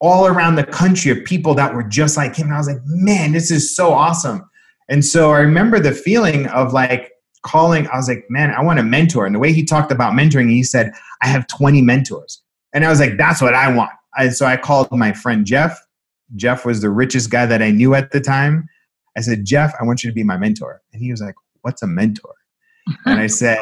all 0.01 0.27
around 0.27 0.55
the 0.55 0.63
country 0.63 1.11
of 1.11 1.23
people 1.25 1.53
that 1.53 1.73
were 1.73 1.83
just 1.83 2.17
like 2.17 2.35
him 2.35 2.47
and 2.47 2.55
i 2.55 2.57
was 2.57 2.67
like 2.67 2.81
man 2.85 3.31
this 3.31 3.51
is 3.51 3.75
so 3.75 3.91
awesome 3.91 4.49
and 4.89 5.03
so 5.03 5.31
i 5.31 5.39
remember 5.39 5.79
the 5.79 5.91
feeling 5.91 6.47
of 6.47 6.73
like 6.73 7.11
calling, 7.41 7.87
I 7.87 7.97
was 7.97 8.07
like, 8.07 8.25
man, 8.29 8.51
I 8.51 8.61
want 8.61 8.79
a 8.79 8.83
mentor. 8.83 9.25
And 9.25 9.33
the 9.33 9.39
way 9.39 9.53
he 9.53 9.63
talked 9.63 9.91
about 9.91 10.13
mentoring, 10.13 10.49
he 10.49 10.63
said, 10.63 10.91
I 11.21 11.27
have 11.27 11.47
20 11.47 11.81
mentors. 11.81 12.41
And 12.73 12.85
I 12.85 12.89
was 12.89 12.99
like, 12.99 13.17
that's 13.17 13.41
what 13.41 13.53
I 13.53 13.73
want. 13.73 13.91
And 14.17 14.33
so 14.33 14.45
I 14.45 14.57
called 14.57 14.91
my 14.91 15.13
friend 15.13 15.45
Jeff. 15.45 15.79
Jeff 16.35 16.65
was 16.65 16.81
the 16.81 16.89
richest 16.89 17.29
guy 17.29 17.45
that 17.45 17.61
I 17.61 17.71
knew 17.71 17.95
at 17.95 18.11
the 18.11 18.19
time. 18.19 18.67
I 19.17 19.21
said, 19.21 19.45
Jeff, 19.45 19.73
I 19.79 19.83
want 19.83 20.03
you 20.03 20.09
to 20.09 20.13
be 20.13 20.23
my 20.23 20.37
mentor. 20.37 20.81
And 20.93 21.01
he 21.01 21.11
was 21.11 21.21
like, 21.21 21.35
what's 21.61 21.81
a 21.81 21.87
mentor? 21.87 22.33
and 23.05 23.19
I 23.19 23.27
said, 23.41 23.59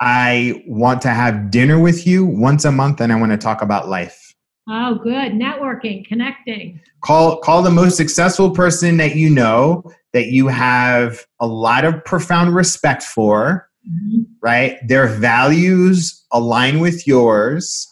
I 0.00 0.62
want 0.66 1.02
to 1.02 1.08
have 1.08 1.50
dinner 1.50 1.78
with 1.78 2.06
you 2.06 2.24
once 2.24 2.64
a 2.64 2.72
month 2.72 3.00
and 3.00 3.12
I 3.12 3.16
want 3.16 3.32
to 3.32 3.38
talk 3.38 3.62
about 3.62 3.88
life. 3.88 4.34
Oh, 4.70 4.96
good. 4.96 5.32
Networking, 5.32 6.06
connecting. 6.06 6.80
Call 7.02 7.38
call 7.38 7.62
the 7.62 7.70
most 7.70 7.96
successful 7.96 8.50
person 8.50 8.98
that 8.98 9.16
you 9.16 9.30
know 9.30 9.82
that 10.12 10.26
you 10.26 10.48
have 10.48 11.24
a 11.40 11.46
lot 11.46 11.84
of 11.84 12.04
profound 12.04 12.54
respect 12.54 13.02
for, 13.02 13.68
mm-hmm. 13.88 14.22
right? 14.42 14.76
Their 14.86 15.06
values 15.06 16.24
align 16.32 16.80
with 16.80 17.06
yours. 17.06 17.86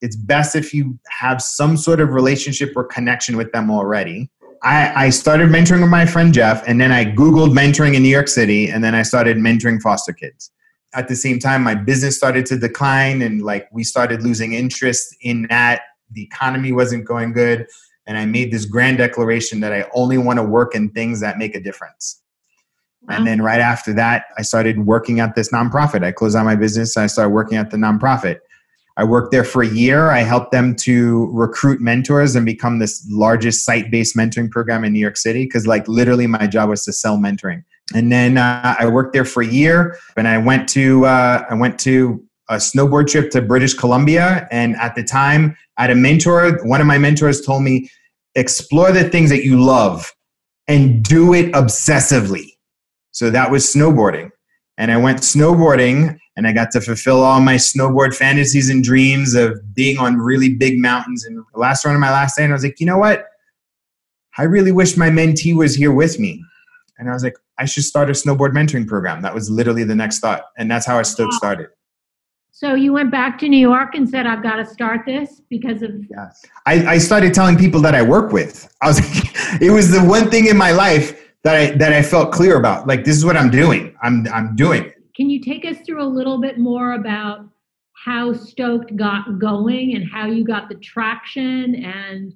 It's 0.00 0.16
best 0.16 0.56
if 0.56 0.72
you 0.72 0.98
have 1.08 1.42
some 1.42 1.76
sort 1.76 2.00
of 2.00 2.10
relationship 2.10 2.72
or 2.76 2.84
connection 2.84 3.36
with 3.36 3.50
them 3.52 3.70
already. 3.70 4.30
I, 4.64 5.06
I 5.06 5.10
started 5.10 5.48
mentoring 5.48 5.80
with 5.80 5.90
my 5.90 6.06
friend 6.06 6.32
Jeff, 6.32 6.62
and 6.68 6.80
then 6.80 6.92
I 6.92 7.04
Googled 7.04 7.52
mentoring 7.52 7.94
in 7.94 8.02
New 8.02 8.08
York 8.08 8.28
City, 8.28 8.68
and 8.68 8.84
then 8.84 8.94
I 8.94 9.02
started 9.02 9.36
mentoring 9.36 9.80
foster 9.80 10.12
kids. 10.12 10.52
At 10.94 11.08
the 11.08 11.16
same 11.16 11.38
time, 11.38 11.62
my 11.62 11.74
business 11.74 12.16
started 12.16 12.44
to 12.46 12.58
decline, 12.58 13.22
and 13.22 13.42
like 13.42 13.68
we 13.72 13.84
started 13.84 14.22
losing 14.22 14.52
interest 14.52 15.16
in 15.20 15.46
that. 15.48 15.82
The 16.10 16.22
economy 16.22 16.72
wasn't 16.72 17.06
going 17.06 17.32
good 17.32 17.66
and 18.06 18.18
I 18.18 18.26
made 18.26 18.52
this 18.52 18.64
grand 18.64 18.98
declaration 18.98 19.60
that 19.60 19.72
I 19.72 19.86
only 19.94 20.18
want 20.18 20.38
to 20.38 20.42
work 20.42 20.74
in 20.74 20.90
things 20.90 21.20
that 21.20 21.38
make 21.38 21.54
a 21.54 21.60
difference. 21.60 22.20
Wow. 23.02 23.16
And 23.16 23.26
then 23.26 23.42
right 23.42 23.60
after 23.60 23.92
that, 23.94 24.26
I 24.38 24.42
started 24.42 24.86
working 24.86 25.20
at 25.20 25.34
this 25.34 25.52
nonprofit. 25.52 26.04
I 26.04 26.12
closed 26.12 26.36
out 26.36 26.44
my 26.44 26.56
business 26.56 26.96
and 26.96 27.04
I 27.04 27.06
started 27.06 27.30
working 27.30 27.58
at 27.58 27.70
the 27.70 27.76
nonprofit. 27.76 28.38
I 28.96 29.04
worked 29.04 29.32
there 29.32 29.44
for 29.44 29.62
a 29.62 29.68
year. 29.68 30.10
I 30.10 30.20
helped 30.20 30.52
them 30.52 30.76
to 30.76 31.28
recruit 31.32 31.80
mentors 31.80 32.36
and 32.36 32.44
become 32.44 32.78
this 32.78 33.04
largest 33.08 33.64
site-based 33.64 34.14
mentoring 34.16 34.50
program 34.50 34.84
in 34.84 34.92
New 34.92 35.00
York 35.00 35.16
City 35.16 35.44
because 35.44 35.66
like 35.66 35.88
literally 35.88 36.26
my 36.26 36.46
job 36.46 36.68
was 36.68 36.84
to 36.84 36.92
sell 36.92 37.16
mentoring. 37.16 37.64
And 37.94 38.10
then 38.10 38.38
uh, 38.38 38.76
I 38.78 38.86
worked 38.86 39.12
there 39.12 39.24
for 39.24 39.42
a 39.42 39.46
year 39.46 39.98
and 40.16 40.26
I 40.26 40.38
went 40.38 40.68
to 40.70 41.04
uh, 41.04 41.44
I 41.50 41.54
went 41.54 41.78
to 41.80 42.24
a 42.48 42.56
snowboard 42.56 43.08
trip 43.08 43.30
to 43.32 43.42
British 43.42 43.74
Columbia. 43.74 44.46
And 44.50 44.76
at 44.76 44.94
the 44.94 45.02
time, 45.02 45.56
I 45.76 45.82
had 45.82 45.90
a 45.90 45.94
mentor. 45.94 46.58
One 46.64 46.80
of 46.80 46.86
my 46.86 46.98
mentors 46.98 47.40
told 47.40 47.62
me, 47.62 47.90
explore 48.34 48.92
the 48.92 49.08
things 49.08 49.30
that 49.30 49.44
you 49.44 49.62
love 49.62 50.12
and 50.68 51.02
do 51.02 51.34
it 51.34 51.52
obsessively. 51.52 52.56
So 53.10 53.30
that 53.30 53.50
was 53.50 53.72
snowboarding. 53.72 54.30
And 54.78 54.90
I 54.90 54.96
went 54.96 55.18
snowboarding 55.18 56.18
and 56.36 56.46
I 56.46 56.52
got 56.52 56.70
to 56.72 56.80
fulfill 56.80 57.22
all 57.22 57.40
my 57.40 57.56
snowboard 57.56 58.14
fantasies 58.14 58.70
and 58.70 58.82
dreams 58.82 59.34
of 59.34 59.74
being 59.74 59.98
on 59.98 60.16
really 60.16 60.54
big 60.54 60.78
mountains. 60.78 61.24
And 61.24 61.44
the 61.52 61.58
last 61.58 61.84
run 61.84 61.94
of 61.94 62.00
my 62.00 62.10
last 62.10 62.36
day, 62.36 62.44
and 62.44 62.52
I 62.52 62.56
was 62.56 62.64
like, 62.64 62.80
you 62.80 62.86
know 62.86 62.98
what? 62.98 63.26
I 64.38 64.44
really 64.44 64.72
wish 64.72 64.96
my 64.96 65.10
mentee 65.10 65.54
was 65.54 65.74
here 65.74 65.92
with 65.92 66.18
me. 66.18 66.42
And 66.98 67.10
I 67.10 67.12
was 67.12 67.22
like, 67.22 67.36
I 67.58 67.64
should 67.64 67.84
start 67.84 68.08
a 68.08 68.12
snowboard 68.12 68.52
mentoring 68.52 68.86
program. 68.86 69.22
That 69.22 69.34
was 69.34 69.50
literally 69.50 69.84
the 69.84 69.94
next 69.94 70.20
thought. 70.20 70.44
And 70.56 70.70
that's 70.70 70.86
how 70.86 70.98
I 70.98 71.02
Stoked 71.02 71.34
started. 71.34 71.68
So 72.50 72.74
you 72.74 72.92
went 72.92 73.10
back 73.10 73.38
to 73.38 73.48
New 73.48 73.58
York 73.58 73.94
and 73.94 74.08
said, 74.08 74.26
"I've 74.26 74.42
got 74.42 74.56
to 74.56 74.66
start 74.66 75.00
this 75.06 75.40
because 75.48 75.82
of." 75.82 75.90
Yes, 76.10 76.44
I, 76.66 76.86
I 76.86 76.98
started 76.98 77.34
telling 77.34 77.56
people 77.56 77.80
that 77.80 77.94
I 77.94 78.02
work 78.02 78.30
with. 78.32 78.72
I 78.82 78.88
was, 78.88 79.00
like, 79.00 79.60
it 79.62 79.70
was 79.70 79.90
the 79.90 80.02
one 80.04 80.30
thing 80.30 80.46
in 80.46 80.56
my 80.56 80.70
life 80.70 81.32
that 81.42 81.56
I 81.56 81.70
that 81.72 81.92
I 81.92 82.02
felt 82.02 82.30
clear 82.30 82.56
about. 82.56 82.86
Like 82.86 83.04
this 83.04 83.16
is 83.16 83.24
what 83.24 83.36
I'm 83.36 83.50
doing. 83.50 83.94
I'm 84.02 84.26
I'm 84.32 84.54
doing 84.54 84.84
it. 84.84 84.96
Can 85.16 85.28
you 85.28 85.40
take 85.40 85.64
us 85.64 85.78
through 85.84 86.02
a 86.02 86.06
little 86.06 86.40
bit 86.40 86.58
more 86.58 86.92
about 86.92 87.48
how 88.04 88.32
Stoked 88.32 88.96
got 88.96 89.38
going 89.38 89.94
and 89.94 90.08
how 90.10 90.26
you 90.26 90.44
got 90.44 90.68
the 90.68 90.74
traction 90.76 91.74
and 91.76 92.32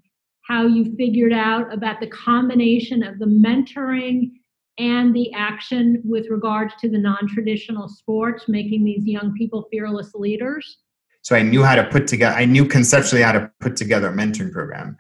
how 0.47 0.67
you 0.67 0.95
figured 0.97 1.33
out 1.33 1.73
about 1.73 2.01
the 2.01 2.07
combination 2.07 3.03
of 3.03 3.19
the 3.19 3.27
mentoring 3.27 4.31
and 4.79 5.15
the 5.15 5.33
action 5.33 6.03
with 6.05 6.27
regards 6.29 6.75
to 6.81 6.89
the 6.89 6.99
non-traditional 6.99 7.89
sports 7.89 8.45
making 8.49 8.85
these 8.85 9.07
young 9.07 9.35
people 9.35 9.67
fearless 9.71 10.15
leaders 10.15 10.79
so 11.23 11.35
i 11.35 11.43
knew 11.43 11.63
how 11.63 11.75
to 11.75 11.85
put 11.85 12.07
together 12.07 12.37
i 12.37 12.45
knew 12.45 12.67
conceptually 12.67 13.23
how 13.23 13.33
to 13.33 13.51
put 13.61 13.77
together 13.77 14.09
a 14.09 14.13
mentoring 14.13 14.53
program 14.53 14.97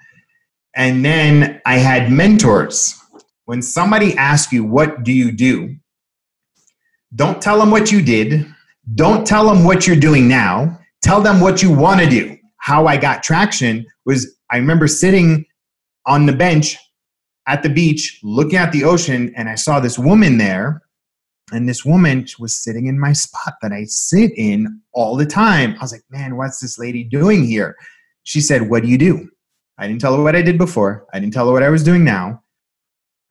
and 0.75 1.05
then 1.05 1.61
i 1.67 1.79
had 1.79 2.11
mentors 2.11 3.01
when 3.47 3.63
somebody 3.63 4.17
asks 4.17 4.53
you, 4.53 4.65
What 4.65 5.03
do 5.03 5.13
you 5.13 5.33
do? 5.33 5.77
Don't 7.15 7.41
tell 7.41 7.59
them 7.59 7.71
what 7.71 7.91
you 7.91 8.03
did. 8.03 8.47
Don't 8.95 9.27
tell 9.27 9.47
them 9.49 9.65
what 9.65 9.87
you're 9.87 9.97
doing 9.97 10.29
now. 10.29 10.79
Tell 11.03 11.21
them 11.21 11.41
what 11.41 11.63
you 11.63 11.73
want 11.73 12.01
to 12.01 12.09
do. 12.09 12.37
How 12.59 12.87
I 12.87 12.97
got 12.97 13.23
traction 13.23 13.87
was 14.05 14.37
I 14.51 14.57
remember 14.57 14.87
sitting 14.87 15.45
on 16.07 16.27
the 16.27 16.33
bench 16.33 16.77
at 17.47 17.63
the 17.63 17.69
beach 17.69 18.21
looking 18.23 18.59
at 18.59 18.73
the 18.73 18.85
ocean, 18.85 19.33
and 19.37 19.49
I 19.49 19.55
saw 19.55 19.81
this 19.81 19.99
woman 19.99 20.39
there. 20.39 20.83
And 21.53 21.69
this 21.69 21.85
woman 21.85 22.27
was 22.41 22.61
sitting 22.61 22.89
in 22.89 22.99
my 22.99 23.13
spot 23.13 23.55
that 23.63 23.73
I 23.73 23.85
sit 23.85 24.33
in 24.37 24.81
all 24.93 25.15
the 25.15 25.27
time. 25.27 25.77
I 25.79 25.79
was 25.81 25.93
like, 25.93 26.03
man, 26.11 26.37
what's 26.37 26.59
this 26.59 26.77
lady 26.77 27.05
doing 27.05 27.45
here? 27.45 27.77
She 28.25 28.41
said, 28.41 28.69
What 28.69 28.83
do 28.83 28.89
you 28.89 28.99
do? 28.99 29.31
I 29.79 29.87
didn't 29.87 30.01
tell 30.01 30.17
her 30.17 30.23
what 30.23 30.35
I 30.35 30.43
did 30.43 30.59
before. 30.59 31.07
I 31.15 31.21
didn't 31.21 31.33
tell 31.33 31.47
her 31.47 31.53
what 31.53 31.63
I 31.63 31.69
was 31.69 31.85
doing 31.85 32.03
now. 32.03 32.43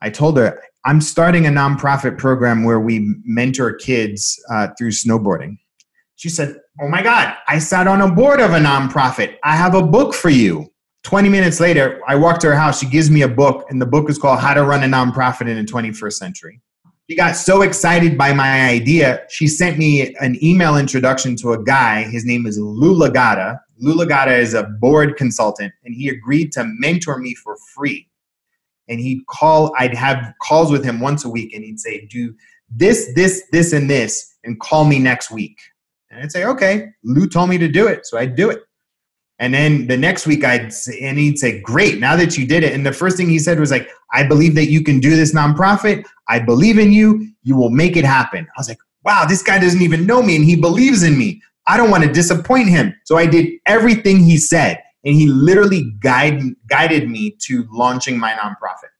I 0.01 0.09
told 0.09 0.37
her, 0.37 0.61
I'm 0.85 1.01
starting 1.01 1.47
a 1.47 1.49
nonprofit 1.49 2.17
program 2.17 2.63
where 2.63 2.79
we 2.79 3.15
mentor 3.25 3.73
kids 3.73 4.39
uh, 4.49 4.69
through 4.77 4.91
snowboarding. 4.91 5.57
She 6.15 6.29
said, 6.29 6.57
Oh 6.81 6.87
my 6.87 7.03
God, 7.03 7.35
I 7.47 7.59
sat 7.59 7.87
on 7.87 8.01
a 8.01 8.11
board 8.11 8.39
of 8.39 8.51
a 8.51 8.59
nonprofit. 8.59 9.35
I 9.43 9.55
have 9.57 9.75
a 9.75 9.83
book 9.83 10.13
for 10.13 10.29
you. 10.29 10.71
20 11.05 11.29
minutes 11.29 11.59
later, 11.59 12.01
I 12.07 12.15
walk 12.15 12.39
to 12.39 12.47
her 12.47 12.55
house. 12.55 12.79
She 12.79 12.87
gives 12.87 13.11
me 13.11 13.21
a 13.21 13.27
book, 13.27 13.67
and 13.69 13.79
the 13.79 13.85
book 13.85 14.09
is 14.09 14.17
called 14.17 14.39
How 14.39 14.55
to 14.55 14.63
Run 14.63 14.83
a 14.83 14.87
Nonprofit 14.87 15.47
in 15.47 15.55
the 15.55 15.71
21st 15.71 16.13
Century. 16.13 16.59
She 17.07 17.15
got 17.15 17.35
so 17.35 17.61
excited 17.61 18.17
by 18.17 18.33
my 18.33 18.67
idea, 18.67 19.23
she 19.29 19.47
sent 19.47 19.77
me 19.77 20.15
an 20.15 20.43
email 20.43 20.77
introduction 20.77 21.35
to 21.37 21.53
a 21.53 21.63
guy. 21.63 22.05
His 22.05 22.25
name 22.25 22.47
is 22.47 22.57
Lou 22.57 22.95
Lagata. 22.95 23.59
Lou 23.77 23.93
Lagata 23.93 24.35
is 24.35 24.55
a 24.55 24.63
board 24.63 25.15
consultant, 25.15 25.71
and 25.83 25.93
he 25.93 26.09
agreed 26.09 26.51
to 26.53 26.63
mentor 26.79 27.19
me 27.19 27.35
for 27.35 27.55
free. 27.75 28.09
And 28.87 28.99
he'd 28.99 29.27
call, 29.27 29.75
I'd 29.77 29.93
have 29.93 30.33
calls 30.41 30.71
with 30.71 30.83
him 30.83 30.99
once 30.99 31.23
a 31.23 31.29
week, 31.29 31.53
and 31.53 31.63
he'd 31.63 31.79
say, 31.79 32.07
Do 32.07 32.33
this, 32.67 33.11
this, 33.13 33.43
this, 33.51 33.73
and 33.73 33.87
this, 33.87 34.33
and 34.43 34.59
call 34.59 34.85
me 34.85 34.97
next 34.97 35.29
week. 35.29 35.59
And 36.09 36.23
I'd 36.23 36.31
say, 36.31 36.45
Okay, 36.45 36.87
Lou 37.03 37.27
told 37.27 37.51
me 37.51 37.59
to 37.59 37.67
do 37.67 37.85
it, 37.85 38.07
so 38.07 38.17
I'd 38.17 38.35
do 38.35 38.49
it. 38.49 38.63
And 39.39 39.53
then 39.53 39.87
the 39.87 39.97
next 39.97 40.25
week, 40.25 40.43
I'd 40.45 40.71
say, 40.71 40.99
and 41.01 41.17
he'd 41.17 41.37
say, 41.37 41.59
"Great, 41.59 41.99
now 41.99 42.15
that 42.15 42.37
you 42.37 42.47
did 42.47 42.63
it." 42.63 42.73
And 42.73 42.85
the 42.85 42.93
first 42.93 43.17
thing 43.17 43.29
he 43.29 43.39
said 43.39 43.59
was 43.59 43.71
like, 43.71 43.89
"I 44.13 44.23
believe 44.23 44.55
that 44.55 44.67
you 44.67 44.81
can 44.81 44.99
do 44.99 45.15
this 45.15 45.33
nonprofit. 45.33 46.05
I 46.29 46.39
believe 46.39 46.79
in 46.79 46.93
you. 46.93 47.27
You 47.43 47.55
will 47.57 47.69
make 47.69 47.97
it 47.97 48.05
happen." 48.05 48.45
I 48.45 48.59
was 48.59 48.69
like, 48.69 48.79
"Wow, 49.03 49.25
this 49.27 49.43
guy 49.43 49.59
doesn't 49.59 49.81
even 49.81 50.05
know 50.05 50.21
me, 50.21 50.35
and 50.35 50.45
he 50.45 50.55
believes 50.55 51.03
in 51.03 51.17
me. 51.17 51.41
I 51.67 51.75
don't 51.75 51.91
want 51.91 52.03
to 52.03 52.11
disappoint 52.11 52.69
him." 52.69 52.95
So 53.03 53.17
I 53.17 53.25
did 53.25 53.49
everything 53.65 54.19
he 54.19 54.37
said, 54.37 54.79
and 55.03 55.15
he 55.15 55.27
literally 55.27 55.93
guided 55.99 56.55
guided 56.69 57.09
me 57.09 57.35
to 57.47 57.67
launching 57.71 58.17
my 58.17 58.31
nonprofit. 58.31 58.93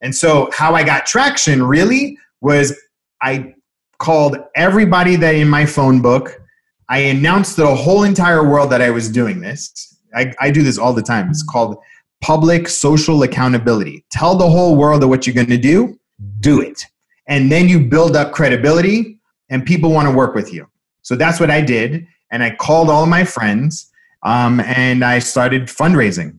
And 0.00 0.14
so, 0.14 0.50
how 0.52 0.74
I 0.74 0.84
got 0.84 1.06
traction 1.06 1.62
really 1.62 2.18
was 2.40 2.78
I 3.20 3.54
called 3.98 4.36
everybody 4.54 5.16
that 5.16 5.34
in 5.34 5.48
my 5.48 5.66
phone 5.66 6.02
book 6.02 6.40
I 6.88 6.98
announced 6.98 7.56
to 7.56 7.62
the 7.62 7.74
whole 7.74 8.04
entire 8.04 8.48
world 8.48 8.70
that 8.70 8.82
I 8.82 8.90
was 8.90 9.10
doing 9.10 9.40
this. 9.40 9.98
I, 10.14 10.32
I 10.40 10.50
do 10.50 10.62
this 10.62 10.78
all 10.78 10.92
the 10.92 11.02
time. 11.02 11.30
It's 11.30 11.42
called 11.42 11.76
public 12.20 12.68
social 12.68 13.22
accountability. 13.22 14.04
Tell 14.10 14.36
the 14.36 14.48
whole 14.48 14.76
world 14.76 15.02
of 15.02 15.08
what 15.08 15.26
you're 15.26 15.34
going 15.34 15.48
to 15.48 15.58
do, 15.58 15.98
do 16.40 16.60
it. 16.60 16.84
And 17.26 17.50
then 17.50 17.68
you 17.68 17.80
build 17.80 18.16
up 18.16 18.32
credibility 18.32 19.18
and 19.50 19.64
people 19.64 19.90
want 19.92 20.08
to 20.08 20.14
work 20.14 20.34
with 20.34 20.52
you. 20.52 20.66
So 21.02 21.16
that's 21.16 21.40
what 21.40 21.50
I 21.50 21.60
did. 21.60 22.06
And 22.30 22.42
I 22.42 22.54
called 22.54 22.90
all 22.90 23.06
my 23.06 23.24
friends 23.24 23.90
um, 24.22 24.60
and 24.60 25.04
I 25.04 25.18
started 25.18 25.64
fundraising. 25.64 26.38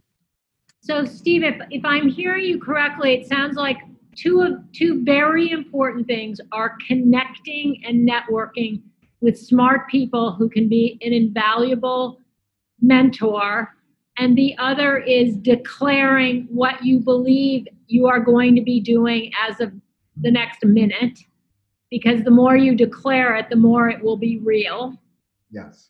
So, 0.81 1.05
Steve, 1.05 1.43
if, 1.43 1.55
if 1.71 1.83
I'm 1.83 2.09
hearing 2.09 2.45
you 2.45 2.59
correctly, 2.59 3.13
it 3.13 3.27
sounds 3.27 3.55
like 3.55 3.77
two 4.15 4.41
of 4.41 4.53
two 4.71 5.03
very 5.03 5.51
important 5.51 6.07
things 6.07 6.39
are 6.51 6.77
connecting 6.87 7.83
and 7.85 8.07
networking 8.07 8.81
with 9.22 9.38
smart 9.38 9.89
people 9.89 10.33
who 10.33 10.50
can 10.50 10.68
be 10.70 10.98
an 11.01 11.13
invaluable 11.13 12.20
mentor. 12.81 13.74
And 14.18 14.37
the 14.37 14.55
other 14.57 14.98
is 14.98 15.35
declaring 15.37 16.48
what 16.50 16.83
you 16.83 17.00
believe 17.00 17.68
you 17.87 18.07
are 18.07 18.20
going 18.20 18.55
to 18.55 18.61
be 18.61 18.79
doing 18.79 19.31
as 19.48 19.59
of 19.59 19.74
the 20.22 20.31
next 20.31 20.63
minute. 20.63 21.20
Because 21.89 22.24
the 22.24 22.31
more 22.31 22.57
you 22.57 22.75
declare 22.75 23.35
it, 23.35 23.50
the 23.50 23.55
more 23.55 23.89
it 23.89 24.03
will 24.03 24.18
be 24.18 24.39
real. 24.39 24.96
Yes. 25.51 25.89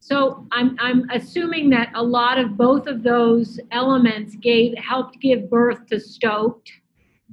So 0.00 0.46
I'm, 0.52 0.76
I'm 0.80 1.08
assuming 1.10 1.70
that 1.70 1.90
a 1.94 2.02
lot 2.02 2.38
of 2.38 2.58
both 2.58 2.86
of 2.86 3.02
those 3.02 3.58
elements 3.70 4.36
gave 4.36 4.76
helped 4.76 5.18
give 5.20 5.48
birth 5.48 5.86
to 5.86 5.98
Stoked. 5.98 6.70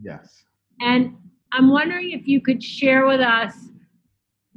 Yes. 0.01 0.45
And 0.79 1.17
I'm 1.51 1.69
wondering 1.69 2.11
if 2.11 2.27
you 2.27 2.39
could 2.39 2.63
share 2.63 3.05
with 3.05 3.19
us 3.19 3.53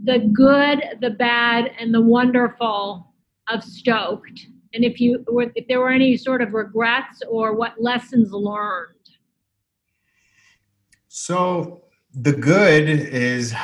the 0.02 0.30
good, 0.32 0.82
the 1.00 1.10
bad, 1.10 1.70
and 1.78 1.94
the 1.94 2.00
wonderful 2.00 3.12
of 3.48 3.62
Stoked, 3.62 4.46
and 4.72 4.84
if 4.84 5.00
you 5.00 5.24
if 5.54 5.66
there 5.68 5.80
were 5.80 5.90
any 5.90 6.16
sort 6.16 6.42
of 6.42 6.52
regrets 6.52 7.22
or 7.28 7.54
what 7.54 7.80
lessons 7.80 8.32
learned. 8.32 8.90
So 11.08 11.84
the 12.12 12.32
good 12.32 12.88
is, 12.88 13.54
uh, 13.54 13.56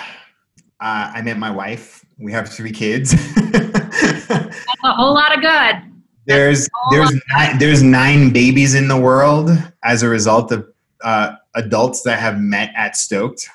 I 0.81 1.23
met 1.23 1.39
my 1.39 1.51
wife. 1.51 2.05
We 2.19 2.33
have 2.33 2.49
three 2.49 2.71
kids. 2.71 3.11
That's 3.53 4.85
a 4.85 4.93
whole 4.93 5.15
lot 5.15 5.37
of 5.37 5.43
good. 5.43 5.91
There's 6.27 6.69
there's 6.93 7.13
nine, 7.33 7.59
there's 7.59 7.83
nine 7.83 8.33
babies 8.33 8.75
in 8.75 8.87
the 8.87 8.99
world 8.99 9.51
as 9.83 10.03
a 10.03 10.09
result 10.09 10.53
of 10.53 10.69
uh, 11.03 11.35
adults 11.55 12.03
that 12.03 12.21
have 12.21 12.39
met 12.39 12.73
at 12.77 12.97
Stoked. 12.97 13.49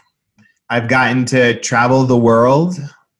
I've 0.69 0.87
gotten 0.87 1.25
to 1.25 1.59
travel 1.59 2.03
the 2.03 2.17
world. 2.17 2.75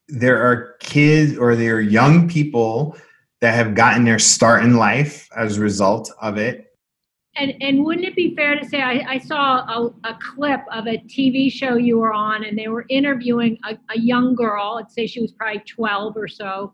There 0.08 0.42
are 0.42 0.76
kids 0.80 1.38
or 1.38 1.56
there 1.56 1.76
are 1.76 1.82
young 1.82 2.28
people 2.28 2.98
that 3.42 3.54
have 3.54 3.76
gotten 3.76 4.06
their 4.06 4.20
start 4.20 4.64
in 4.64 4.78
life 4.78 5.30
as 5.36 5.58
a 5.58 5.62
result 5.62 6.12
of 6.22 6.38
it. 6.38 6.66
And, 7.38 7.54
and 7.62 7.84
wouldn't 7.84 8.08
it 8.08 8.16
be 8.16 8.34
fair 8.34 8.58
to 8.58 8.66
say 8.66 8.82
I, 8.82 9.06
I 9.08 9.18
saw 9.20 9.58
a, 9.68 9.94
a, 10.06 10.18
clip 10.22 10.62
of 10.72 10.88
a 10.88 10.98
TV 11.00 11.52
show 11.52 11.76
you 11.76 12.00
were 12.00 12.14
on, 12.14 12.46
and 12.46 12.58
they 12.58 12.70
were 12.70 12.86
interviewing 12.90 13.60
a, 13.66 13.78
a 13.90 14.00
young 14.00 14.36
girl. 14.36 14.80
I'd 14.80 14.90
say 14.90 15.06
she 15.06 15.20
was 15.20 15.34
probably 15.34 15.62
12 15.68 16.16
or 16.16 16.30
so. 16.30 16.74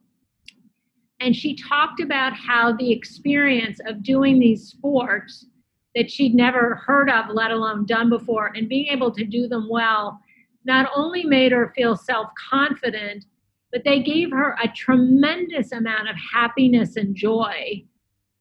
And 1.20 1.36
she 1.36 1.56
talked 1.56 2.00
about 2.00 2.34
how 2.34 2.74
the 2.74 2.92
experience 2.92 3.80
of 3.88 4.04
doing 4.04 4.40
these 4.40 4.68
sports 4.68 5.48
that 5.96 6.12
she'd 6.12 6.36
never 6.36 6.76
heard 6.76 7.10
of, 7.10 7.26
let 7.34 7.52
alone 7.52 7.86
done 7.86 8.10
before, 8.10 8.54
and 8.56 8.70
being 8.70 8.88
able 8.88 9.12
to 9.12 9.26
do 9.26 9.48
them 9.48 9.68
well 9.70 10.22
not 10.66 10.90
only 10.96 11.24
made 11.24 11.52
her 11.52 11.74
feel 11.76 11.96
self 11.96 12.30
confident, 12.50 13.26
but 13.72 13.84
they 13.86 14.02
gave 14.02 14.32
her 14.32 14.58
a 14.62 14.68
tremendous 14.68 15.72
amount 15.72 16.10
of 16.10 16.16
happiness 16.34 16.98
and 16.98 17.16
joy. 17.16 17.84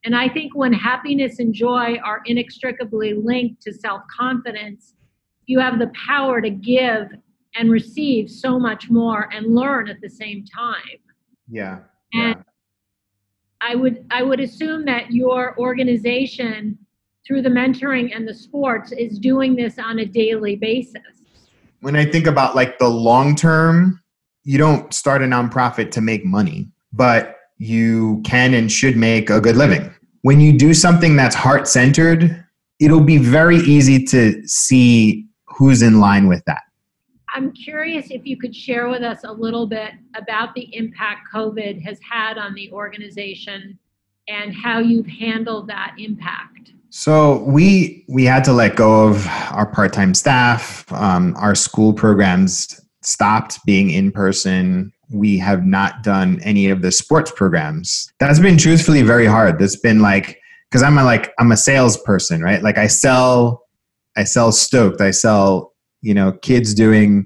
And 0.04 0.16
I 0.16 0.28
think 0.28 0.56
when 0.56 0.72
happiness 0.72 1.38
and 1.38 1.54
joy 1.54 1.98
are 2.04 2.22
inextricably 2.24 3.14
linked 3.14 3.62
to 3.62 3.72
self 3.72 4.02
confidence, 4.16 4.94
you 5.46 5.60
have 5.60 5.78
the 5.78 5.92
power 6.06 6.40
to 6.40 6.50
give 6.50 7.08
and 7.54 7.70
receive 7.70 8.30
so 8.30 8.58
much 8.58 8.90
more 8.90 9.28
and 9.32 9.54
learn 9.54 9.88
at 9.88 10.00
the 10.00 10.08
same 10.08 10.44
time. 10.44 10.98
Yeah. 11.48 11.80
And 12.12 12.36
yeah. 12.36 12.42
I 13.60 13.74
would 13.74 14.06
I 14.10 14.22
would 14.22 14.40
assume 14.40 14.84
that 14.86 15.10
your 15.10 15.58
organization 15.58 16.78
through 17.26 17.42
the 17.42 17.50
mentoring 17.50 18.14
and 18.14 18.26
the 18.26 18.34
sports 18.34 18.92
is 18.92 19.18
doing 19.18 19.54
this 19.54 19.78
on 19.78 19.98
a 19.98 20.06
daily 20.06 20.56
basis 20.56 21.19
when 21.80 21.96
I 21.96 22.04
think 22.04 22.26
about 22.26 22.54
like 22.54 22.78
the 22.78 22.88
long 22.88 23.34
term, 23.34 24.00
you 24.44 24.58
don't 24.58 24.92
start 24.92 25.22
a 25.22 25.26
nonprofit 25.26 25.90
to 25.92 26.00
make 26.00 26.24
money, 26.24 26.68
but 26.92 27.36
you 27.58 28.22
can 28.24 28.54
and 28.54 28.70
should 28.70 28.96
make 28.96 29.30
a 29.30 29.40
good 29.40 29.56
living. 29.56 29.92
When 30.22 30.40
you 30.40 30.56
do 30.56 30.74
something 30.74 31.16
that's 31.16 31.34
heart 31.34 31.68
centered, 31.68 32.44
it'll 32.78 33.00
be 33.00 33.18
very 33.18 33.58
easy 33.58 34.04
to 34.06 34.42
see 34.46 35.26
who's 35.46 35.82
in 35.82 36.00
line 36.00 36.26
with 36.26 36.42
that. 36.46 36.62
I'm 37.32 37.52
curious 37.52 38.10
if 38.10 38.26
you 38.26 38.36
could 38.36 38.54
share 38.54 38.88
with 38.88 39.02
us 39.02 39.20
a 39.24 39.32
little 39.32 39.66
bit 39.66 39.92
about 40.16 40.54
the 40.54 40.74
impact 40.74 41.28
COVID 41.32 41.82
has 41.82 41.98
had 42.00 42.38
on 42.38 42.54
the 42.54 42.72
organization 42.72 43.78
and 44.28 44.54
how 44.54 44.78
you've 44.80 45.06
handled 45.06 45.68
that 45.68 45.94
impact. 45.98 46.72
So 46.90 47.44
we 47.44 48.04
we 48.08 48.24
had 48.24 48.42
to 48.44 48.52
let 48.52 48.74
go 48.74 49.08
of 49.08 49.26
our 49.52 49.66
part 49.66 49.92
time 49.92 50.12
staff. 50.12 50.84
Um, 50.92 51.36
our 51.38 51.54
school 51.54 51.92
programs 51.92 52.80
stopped 53.02 53.64
being 53.64 53.90
in 53.90 54.10
person. 54.10 54.92
We 55.08 55.38
have 55.38 55.64
not 55.64 56.02
done 56.02 56.40
any 56.42 56.68
of 56.68 56.82
the 56.82 56.90
sports 56.90 57.30
programs. 57.30 58.12
That's 58.18 58.40
been 58.40 58.58
truthfully 58.58 59.02
very 59.02 59.26
hard. 59.26 59.58
That's 59.60 59.76
been 59.76 60.00
like 60.00 60.40
because 60.68 60.82
I'm 60.82 60.98
a 60.98 61.04
like 61.04 61.32
I'm 61.38 61.52
a 61.52 61.56
salesperson, 61.56 62.42
right? 62.42 62.62
Like 62.62 62.76
I 62.76 62.88
sell, 62.88 63.62
I 64.16 64.24
sell 64.24 64.50
stoked. 64.50 65.00
I 65.00 65.12
sell 65.12 65.72
you 66.02 66.12
know 66.12 66.32
kids 66.32 66.74
doing 66.74 67.24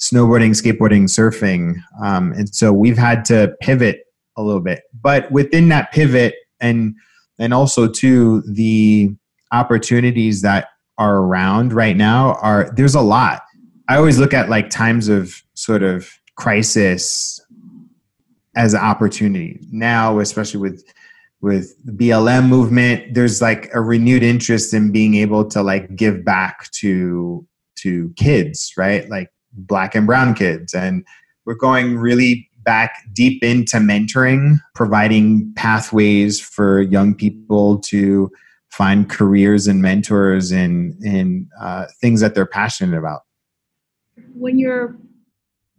snowboarding, 0.00 0.50
skateboarding, 0.50 1.04
surfing, 1.04 1.74
um, 2.02 2.32
and 2.32 2.52
so 2.54 2.72
we've 2.72 2.98
had 2.98 3.26
to 3.26 3.54
pivot 3.60 4.04
a 4.36 4.42
little 4.42 4.62
bit. 4.62 4.84
But 4.98 5.30
within 5.30 5.68
that 5.68 5.92
pivot 5.92 6.34
and 6.60 6.94
and 7.38 7.52
also 7.54 7.88
too 7.88 8.42
the 8.46 9.10
opportunities 9.52 10.42
that 10.42 10.68
are 10.98 11.18
around 11.18 11.72
right 11.72 11.96
now 11.96 12.34
are 12.42 12.72
there's 12.76 12.94
a 12.94 13.00
lot. 13.00 13.42
I 13.88 13.96
always 13.96 14.18
look 14.18 14.32
at 14.32 14.48
like 14.48 14.70
times 14.70 15.08
of 15.08 15.42
sort 15.54 15.82
of 15.82 16.10
crisis 16.36 17.40
as 18.56 18.74
an 18.74 18.80
opportunity. 18.80 19.60
Now, 19.70 20.18
especially 20.18 20.60
with 20.60 20.84
with 21.40 21.74
the 21.84 21.92
BLM 21.92 22.48
movement, 22.48 23.14
there's 23.14 23.42
like 23.42 23.68
a 23.74 23.80
renewed 23.80 24.22
interest 24.22 24.72
in 24.72 24.92
being 24.92 25.16
able 25.16 25.44
to 25.50 25.62
like 25.62 25.94
give 25.96 26.24
back 26.24 26.70
to 26.72 27.46
to 27.76 28.12
kids, 28.16 28.72
right? 28.76 29.08
Like 29.08 29.30
black 29.52 29.94
and 29.94 30.06
brown 30.06 30.34
kids. 30.34 30.72
And 30.72 31.04
we're 31.44 31.54
going 31.54 31.98
really 31.98 32.48
back 32.64 33.02
deep 33.12 33.42
into 33.42 33.78
mentoring, 33.78 34.58
providing 34.74 35.52
pathways 35.54 36.40
for 36.40 36.82
young 36.82 37.14
people 37.14 37.78
to 37.78 38.30
find 38.70 39.10
careers 39.10 39.66
and 39.66 39.82
mentors 39.82 40.50
and 40.50 41.02
in 41.04 41.48
uh, 41.60 41.86
things 42.00 42.20
that 42.20 42.34
they're 42.34 42.46
passionate 42.46 42.96
about. 42.96 43.20
When 44.34 44.58
you're 44.58 44.96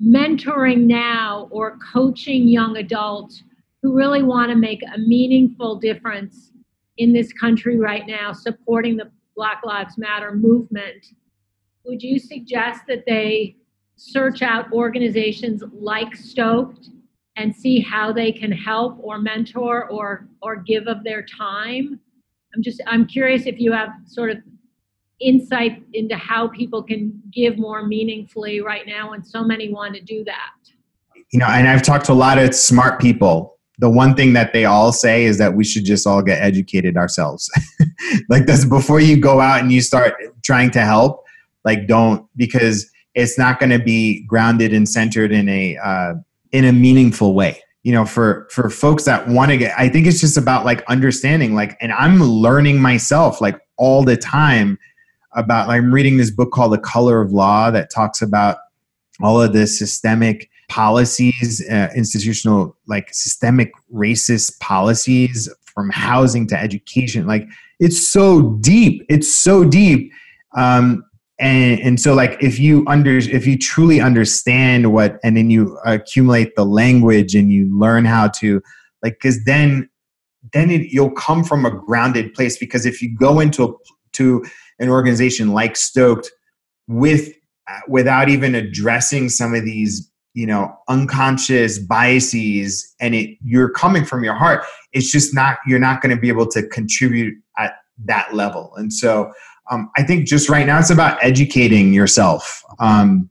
mentoring 0.01 0.81
now 0.81 1.47
or 1.51 1.77
coaching 1.91 2.47
young 2.47 2.77
adults 2.77 3.43
who 3.81 3.93
really 3.93 4.23
want 4.23 4.49
to 4.49 4.55
make 4.55 4.81
a 4.83 4.97
meaningful 4.99 5.77
difference 5.77 6.51
in 6.97 7.13
this 7.13 7.33
country 7.33 7.79
right 7.79 8.05
now, 8.05 8.31
supporting 8.31 8.97
the 8.97 9.11
Black 9.35 9.61
Lives 9.65 9.97
Matter 9.97 10.35
movement, 10.35 11.05
would 11.85 12.01
you 12.01 12.19
suggest 12.19 12.83
that 12.87 13.03
they 13.07 13.55
search 14.03 14.41
out 14.41 14.71
organizations 14.73 15.63
like 15.71 16.15
Stoked 16.15 16.89
and 17.37 17.55
see 17.55 17.79
how 17.79 18.11
they 18.11 18.31
can 18.31 18.51
help 18.51 18.99
or 19.01 19.17
mentor 19.17 19.89
or 19.89 20.27
or 20.41 20.57
give 20.57 20.87
of 20.87 21.03
their 21.03 21.23
time? 21.23 21.99
I'm 22.53 22.61
just 22.61 22.81
I'm 22.85 23.05
curious 23.05 23.45
if 23.45 23.59
you 23.59 23.71
have 23.71 23.89
sort 24.05 24.31
of 24.31 24.37
insight 25.21 25.81
into 25.93 26.17
how 26.17 26.49
people 26.49 26.83
can 26.83 27.21
give 27.31 27.57
more 27.57 27.87
meaningfully 27.87 28.61
right 28.61 28.85
now 28.85 29.13
and 29.13 29.25
so 29.25 29.43
many 29.43 29.69
want 29.71 29.95
to 29.95 30.01
do 30.01 30.23
that. 30.25 30.51
You 31.31 31.39
know, 31.39 31.47
and 31.47 31.67
I've 31.67 31.81
talked 31.81 32.05
to 32.07 32.11
a 32.11 32.13
lot 32.13 32.37
of 32.37 32.53
smart 32.53 32.99
people. 32.99 33.57
The 33.79 33.89
one 33.89 34.15
thing 34.15 34.33
that 34.33 34.53
they 34.53 34.65
all 34.65 34.91
say 34.91 35.23
is 35.23 35.37
that 35.37 35.55
we 35.55 35.63
should 35.63 35.85
just 35.85 36.05
all 36.05 36.21
get 36.21 36.41
educated 36.41 36.97
ourselves. 36.97 37.49
like 38.29 38.45
that's 38.45 38.65
before 38.65 38.99
you 38.99 39.17
go 39.17 39.39
out 39.39 39.61
and 39.61 39.71
you 39.71 39.81
start 39.81 40.13
trying 40.43 40.71
to 40.71 40.81
help, 40.81 41.23
like 41.63 41.87
don't 41.87 42.27
because 42.35 42.91
it's 43.15 43.37
not 43.37 43.59
going 43.59 43.69
to 43.69 43.79
be 43.79 44.23
grounded 44.25 44.73
and 44.73 44.87
centered 44.87 45.31
in 45.31 45.47
a 45.49 45.77
uh, 45.77 46.13
in 46.51 46.65
a 46.65 46.73
meaningful 46.73 47.33
way. 47.33 47.61
You 47.83 47.91
know 47.91 48.05
for 48.05 48.47
for 48.49 48.69
folks 48.69 49.03
that 49.03 49.27
want 49.27 49.51
to 49.51 49.57
get 49.57 49.77
i 49.77 49.89
think 49.89 50.07
it's 50.07 50.21
just 50.21 50.37
about 50.37 50.63
like 50.63 50.85
understanding 50.85 51.53
like 51.53 51.75
and 51.81 51.91
i'm 51.91 52.23
learning 52.23 52.81
myself 52.81 53.41
like 53.41 53.59
all 53.75 54.05
the 54.05 54.15
time 54.15 54.79
about 55.33 55.67
like, 55.67 55.81
i'm 55.81 55.93
reading 55.93 56.15
this 56.15 56.31
book 56.31 56.53
called 56.53 56.71
the 56.71 56.77
color 56.77 57.19
of 57.19 57.33
law 57.33 57.69
that 57.71 57.89
talks 57.89 58.21
about 58.21 58.59
all 59.21 59.41
of 59.41 59.51
the 59.51 59.67
systemic 59.67 60.49
policies 60.69 61.61
uh, 61.69 61.89
institutional 61.95 62.75
like 62.87 63.13
systemic 63.13 63.71
racist 63.93 64.59
policies 64.59 65.49
from 65.65 65.89
housing 65.89 66.47
to 66.47 66.59
education. 66.59 67.27
Like 67.27 67.47
it's 67.79 68.07
so 68.07 68.53
deep 68.61 69.05
it's 69.09 69.33
so 69.33 69.63
deep. 69.63 70.11
Um, 70.55 71.03
and 71.39 71.79
and 71.79 71.99
so 71.99 72.13
like 72.13 72.37
if 72.41 72.59
you 72.59 72.83
under 72.87 73.17
if 73.17 73.47
you 73.47 73.57
truly 73.57 73.99
understand 73.99 74.93
what 74.93 75.19
and 75.23 75.35
then 75.35 75.49
you 75.49 75.77
accumulate 75.85 76.55
the 76.55 76.65
language 76.65 77.35
and 77.35 77.51
you 77.51 77.75
learn 77.77 78.05
how 78.05 78.27
to 78.27 78.61
like 79.01 79.13
because 79.13 79.43
then 79.45 79.89
then 80.51 80.69
it, 80.69 80.91
you'll 80.91 81.11
come 81.11 81.43
from 81.43 81.65
a 81.65 81.71
grounded 81.71 82.33
place. 82.33 82.57
Because 82.57 82.85
if 82.85 83.01
you 83.01 83.15
go 83.15 83.39
into 83.39 83.63
a, 83.63 83.73
to 84.13 84.43
an 84.79 84.89
organization 84.89 85.53
like 85.53 85.75
stoked 85.75 86.31
with 86.87 87.33
without 87.87 88.29
even 88.29 88.53
addressing 88.53 89.29
some 89.29 89.55
of 89.55 89.63
these 89.63 90.11
you 90.33 90.45
know 90.45 90.75
unconscious 90.89 91.79
biases 91.79 92.93
and 92.99 93.15
it 93.15 93.37
you're 93.41 93.69
coming 93.69 94.03
from 94.03 94.23
your 94.23 94.33
heart 94.33 94.65
it's 94.91 95.11
just 95.11 95.33
not 95.33 95.59
you're 95.65 95.79
not 95.79 96.01
going 96.01 96.13
to 96.13 96.19
be 96.19 96.27
able 96.27 96.47
to 96.47 96.67
contribute 96.67 97.33
at 97.57 97.73
that 98.05 98.33
level. 98.33 98.73
And 98.75 98.91
so 98.93 99.31
um, 99.71 99.89
I 99.97 100.03
think 100.03 100.27
just 100.27 100.49
right 100.49 100.65
now 100.65 100.79
it's 100.79 100.89
about 100.89 101.23
educating 101.23 101.93
yourself. 101.93 102.63
Um, 102.79 103.29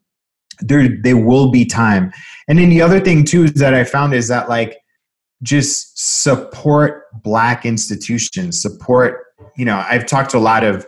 there, 0.60 0.88
there 1.02 1.16
will 1.16 1.50
be 1.50 1.64
time. 1.64 2.12
And 2.48 2.58
then 2.58 2.68
the 2.68 2.82
other 2.82 3.00
thing 3.00 3.24
too 3.24 3.44
is 3.44 3.54
that 3.54 3.74
I 3.74 3.84
found 3.84 4.14
is 4.14 4.28
that 4.28 4.48
like 4.48 4.78
just 5.42 6.20
support 6.22 7.04
black 7.22 7.66
institutions, 7.66 8.60
support, 8.60 9.26
you 9.56 9.64
know, 9.64 9.84
I've 9.88 10.06
talked 10.06 10.30
to 10.30 10.38
a 10.38 10.40
lot 10.40 10.64
of 10.64 10.86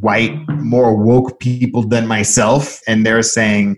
white, 0.00 0.34
more 0.48 0.96
woke 0.96 1.38
people 1.40 1.82
than 1.82 2.06
myself, 2.06 2.80
and 2.86 3.04
they're 3.04 3.22
saying 3.22 3.76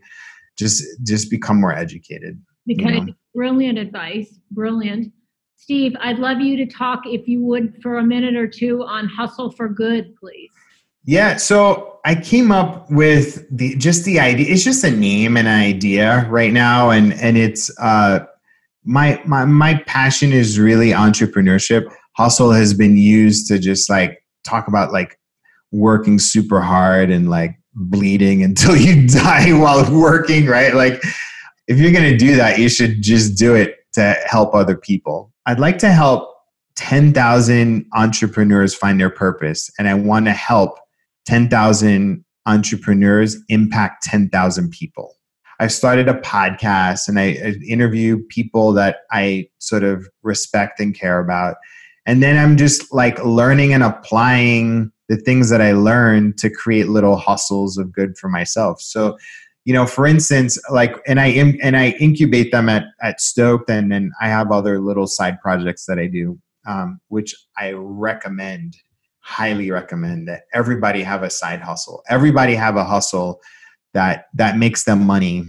just 0.58 0.84
just 1.04 1.30
become 1.30 1.60
more 1.60 1.74
educated. 1.74 2.40
Because 2.66 2.94
you 2.94 3.00
know? 3.06 3.12
brilliant 3.34 3.78
advice. 3.78 4.38
Brilliant. 4.50 5.12
Steve, 5.56 5.94
I'd 6.00 6.18
love 6.18 6.40
you 6.40 6.56
to 6.56 6.66
talk, 6.66 7.00
if 7.04 7.28
you 7.28 7.42
would, 7.42 7.80
for 7.82 7.98
a 7.98 8.04
minute 8.04 8.36
or 8.36 8.46
two 8.46 8.82
on 8.84 9.06
Hustle 9.06 9.50
for 9.50 9.68
Good, 9.68 10.14
please. 10.16 10.50
Yeah, 11.08 11.38
so 11.38 12.00
I 12.04 12.16
came 12.16 12.52
up 12.52 12.90
with 12.90 13.42
the 13.50 13.74
just 13.76 14.04
the 14.04 14.20
idea. 14.20 14.52
It's 14.52 14.62
just 14.62 14.84
a 14.84 14.90
name 14.90 15.38
and 15.38 15.48
an 15.48 15.58
idea 15.58 16.26
right 16.28 16.52
now, 16.52 16.90
and 16.90 17.14
and 17.14 17.38
it's 17.38 17.70
uh, 17.80 18.26
my 18.84 19.18
my 19.24 19.46
my 19.46 19.82
passion 19.86 20.34
is 20.34 20.58
really 20.58 20.90
entrepreneurship. 20.90 21.90
Hustle 22.18 22.52
has 22.52 22.74
been 22.74 22.98
used 22.98 23.48
to 23.48 23.58
just 23.58 23.88
like 23.88 24.22
talk 24.46 24.68
about 24.68 24.92
like 24.92 25.18
working 25.72 26.18
super 26.18 26.60
hard 26.60 27.08
and 27.08 27.30
like 27.30 27.58
bleeding 27.72 28.42
until 28.44 28.76
you 28.76 29.08
die 29.08 29.58
while 29.58 29.90
working, 29.90 30.44
right? 30.44 30.74
Like 30.74 31.02
if 31.68 31.78
you're 31.78 31.92
gonna 31.92 32.18
do 32.18 32.36
that, 32.36 32.58
you 32.58 32.68
should 32.68 33.00
just 33.00 33.38
do 33.38 33.54
it 33.54 33.76
to 33.94 34.14
help 34.26 34.54
other 34.54 34.76
people. 34.76 35.32
I'd 35.46 35.58
like 35.58 35.78
to 35.78 35.90
help 35.90 36.34
10,000 36.76 37.86
entrepreneurs 37.94 38.74
find 38.74 39.00
their 39.00 39.08
purpose, 39.08 39.70
and 39.78 39.88
I 39.88 39.94
want 39.94 40.26
to 40.26 40.32
help 40.32 40.78
10,000 41.28 42.24
entrepreneurs 42.46 43.36
impact 43.50 44.02
10,000 44.04 44.70
people. 44.70 45.14
I've 45.60 45.72
started 45.72 46.08
a 46.08 46.14
podcast 46.14 47.06
and 47.06 47.18
I, 47.18 47.32
interview 47.68 48.24
people 48.30 48.72
that 48.72 49.00
I 49.10 49.50
sort 49.58 49.84
of 49.84 50.08
respect 50.22 50.80
and 50.80 50.94
care 50.94 51.20
about. 51.20 51.56
And 52.06 52.22
then 52.22 52.38
I'm 52.38 52.56
just 52.56 52.94
like 52.94 53.22
learning 53.22 53.74
and 53.74 53.82
applying 53.82 54.90
the 55.10 55.18
things 55.18 55.50
that 55.50 55.60
I 55.60 55.72
learned 55.72 56.38
to 56.38 56.48
create 56.48 56.88
little 56.88 57.16
hustles 57.16 57.76
of 57.76 57.92
good 57.92 58.16
for 58.16 58.30
myself. 58.30 58.80
So, 58.80 59.18
you 59.66 59.74
know, 59.74 59.84
for 59.84 60.06
instance, 60.06 60.58
like, 60.70 60.96
and 61.06 61.20
I 61.20 61.26
and 61.62 61.76
I 61.76 61.90
incubate 62.00 62.52
them 62.52 62.70
at 62.70 62.86
at 63.02 63.20
Stoked, 63.20 63.68
and 63.68 63.92
then 63.92 64.12
I 64.18 64.28
have 64.28 64.50
other 64.50 64.80
little 64.80 65.06
side 65.06 65.38
projects 65.42 65.84
that 65.84 65.98
I 65.98 66.06
do, 66.06 66.38
um, 66.66 67.00
which 67.08 67.34
I 67.58 67.72
recommend 67.72 68.78
highly 69.28 69.70
recommend 69.70 70.26
that 70.26 70.44
everybody 70.54 71.02
have 71.02 71.22
a 71.22 71.28
side 71.28 71.60
hustle. 71.60 72.02
Everybody 72.08 72.54
have 72.54 72.76
a 72.76 72.84
hustle 72.84 73.40
that 73.92 74.24
that 74.34 74.56
makes 74.56 74.84
them 74.84 75.04
money 75.04 75.44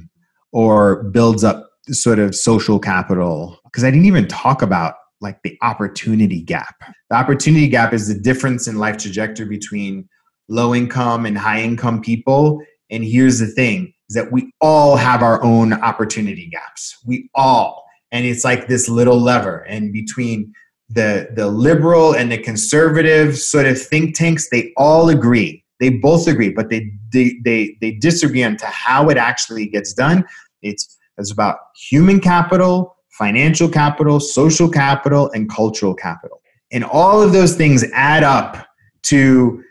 or 0.52 1.04
builds 1.04 1.46
up 1.46 1.66
sort 1.90 2.20
of 2.20 2.36
social 2.36 2.78
capital. 2.78 3.58
Because 3.64 3.86
I 3.86 3.90
didn't 3.90 4.06
even 4.06 4.28
talk 4.28 4.62
about 4.62 4.96
like 5.22 5.42
the 5.44 5.58
opportunity 5.62 6.42
gap. 6.42 6.76
The 7.10 7.16
opportunity 7.16 7.70
gap 7.70 7.94
is 7.94 8.10
the 8.10 8.20
difference 8.20 8.68
in 8.68 8.78
life 8.78 8.98
trajectory 8.98 9.48
between 9.48 10.10
low 10.50 10.76
income 10.76 11.26
and 11.26 11.38
high 11.38 11.62
income 11.62 12.02
people. 12.02 12.62
And 12.90 13.04
here's 13.04 13.40
the 13.40 13.48
thing 13.48 13.94
is 14.10 14.16
that 14.16 14.32
we 14.32 14.52
all 14.60 14.98
have 14.98 15.24
our 15.24 15.42
own 15.42 15.72
opportunity 15.74 16.50
gaps. 16.50 16.98
We 17.06 17.30
all. 17.34 17.86
And 18.12 18.26
it's 18.26 18.44
like 18.44 18.68
this 18.68 18.90
little 18.90 19.20
lever. 19.20 19.60
And 19.70 19.94
between 19.94 20.52
the 20.90 21.30
the 21.36 21.48
liberal 21.48 22.16
and 22.16 22.32
the 22.32 22.38
conservative 22.38 23.38
sort 23.38 23.66
of 23.66 23.80
think 23.80 24.16
tanks 24.16 24.50
they 24.50 24.74
all 24.76 25.10
agree. 25.10 25.64
They 25.80 25.90
both 25.90 26.28
agree 26.28 26.50
but 26.50 26.70
they 26.70 26.92
they 27.14 27.36
they, 27.44 27.78
they 27.80 27.92
disagree 27.92 28.44
on 28.44 28.58
to 28.58 28.66
how 28.66 29.10
it 29.10 29.18
actually 29.18 29.68
gets 29.68 29.94
done. 29.94 30.26
It's 30.62 30.98
it's 31.18 31.32
about 31.32 31.58
human 31.76 32.20
capital 32.20 32.96
financial 33.12 33.68
capital 33.68 34.20
social 34.20 34.70
capital 34.70 35.30
and 35.32 35.50
cultural 35.50 35.94
capital. 35.94 36.42
And 36.72 36.84
all 36.84 37.22
of 37.22 37.34
those 37.34 37.56
things 37.56 37.84
add 37.94 38.24
up 38.24 38.66
to 39.04 39.64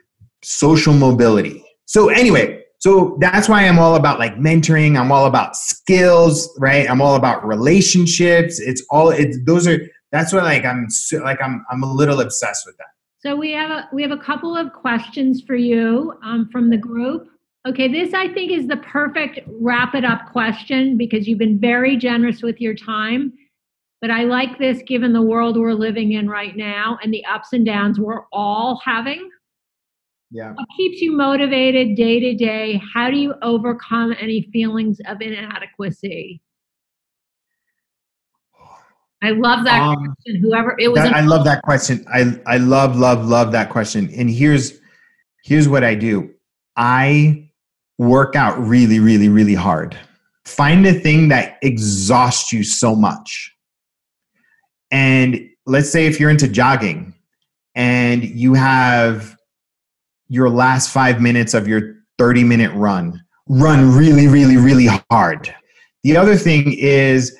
social 0.42 0.92
mobility. 0.92 1.64
So 1.86 2.08
anyway 2.10 2.62
so 2.80 3.16
that's 3.20 3.48
why 3.48 3.66
i'm 3.66 3.78
all 3.78 3.96
about 3.96 4.20
like 4.20 4.36
mentoring. 4.36 4.96
I'm 4.96 5.10
all 5.10 5.26
about 5.26 5.56
skills 5.56 6.56
right? 6.60 6.88
I'm 6.88 7.02
all 7.02 7.16
about 7.16 7.44
relationships. 7.44 8.60
It's 8.60 8.84
all 8.90 9.10
it's 9.10 9.36
those 9.44 9.66
are 9.66 9.80
that's 10.12 10.32
what 10.32 10.44
like 10.44 10.64
I'm 10.64 10.88
like 11.22 11.40
I'm 11.42 11.64
I'm 11.70 11.82
a 11.82 11.92
little 11.92 12.20
obsessed 12.20 12.66
with 12.66 12.76
that. 12.78 12.86
So 13.20 13.34
we 13.34 13.52
have 13.52 13.70
a 13.70 13.88
we 13.92 14.02
have 14.02 14.12
a 14.12 14.18
couple 14.18 14.56
of 14.56 14.72
questions 14.72 15.42
for 15.46 15.56
you 15.56 16.14
um, 16.22 16.48
from 16.50 16.70
the 16.70 16.76
group. 16.76 17.28
Okay, 17.66 17.88
this 17.88 18.14
I 18.14 18.32
think 18.32 18.52
is 18.52 18.66
the 18.66 18.76
perfect 18.78 19.40
wrap 19.46 19.94
it 19.94 20.04
up 20.04 20.30
question 20.30 20.96
because 20.96 21.26
you've 21.26 21.38
been 21.38 21.58
very 21.58 21.96
generous 21.96 22.42
with 22.42 22.60
your 22.60 22.74
time. 22.74 23.32
But 24.00 24.12
I 24.12 24.22
like 24.22 24.58
this 24.58 24.80
given 24.86 25.12
the 25.12 25.22
world 25.22 25.56
we're 25.58 25.72
living 25.72 26.12
in 26.12 26.28
right 26.28 26.56
now 26.56 26.98
and 27.02 27.12
the 27.12 27.24
ups 27.24 27.52
and 27.52 27.66
downs 27.66 27.98
we're 27.98 28.26
all 28.32 28.80
having. 28.84 29.28
Yeah. 30.30 30.52
What 30.52 30.68
keeps 30.76 31.00
you 31.00 31.16
motivated 31.16 31.96
day 31.96 32.20
to 32.20 32.34
day? 32.34 32.80
How 32.94 33.10
do 33.10 33.16
you 33.16 33.34
overcome 33.42 34.14
any 34.20 34.48
feelings 34.52 34.98
of 35.06 35.20
inadequacy? 35.20 36.40
I 39.22 39.30
love 39.30 39.64
that 39.64 39.80
Um, 39.82 40.14
question. 40.14 40.40
Whoever 40.42 40.76
it 40.78 40.92
was, 40.92 41.02
That- 41.02 41.14
I 41.14 41.22
love 41.22 41.44
that 41.44 41.62
question. 41.62 42.04
I 42.12 42.38
I 42.46 42.58
love 42.58 42.96
love 42.96 43.26
love 43.26 43.52
that 43.52 43.68
question. 43.70 44.10
And 44.16 44.30
here's 44.30 44.74
here's 45.44 45.68
what 45.68 45.82
I 45.82 45.94
do. 45.94 46.30
I 46.76 47.48
work 47.98 48.36
out 48.36 48.58
really 48.64 49.00
really 49.00 49.28
really 49.28 49.54
hard. 49.54 49.96
Find 50.44 50.86
a 50.86 50.92
thing 50.94 51.28
that 51.28 51.58
exhausts 51.62 52.52
you 52.52 52.62
so 52.62 52.94
much. 52.94 53.52
And 54.90 55.40
let's 55.66 55.90
say 55.90 56.06
if 56.06 56.18
you're 56.20 56.30
into 56.30 56.48
jogging 56.48 57.12
and 57.74 58.24
you 58.24 58.54
have 58.54 59.36
your 60.28 60.48
last 60.48 60.90
5 60.90 61.20
minutes 61.20 61.54
of 61.54 61.66
your 61.68 61.96
30 62.18 62.44
minute 62.44 62.72
run, 62.74 63.20
run 63.48 63.96
really 63.96 64.28
really 64.28 64.56
really 64.56 64.88
hard. 65.10 65.52
The 66.04 66.16
other 66.16 66.36
thing 66.36 66.72
is 66.74 67.36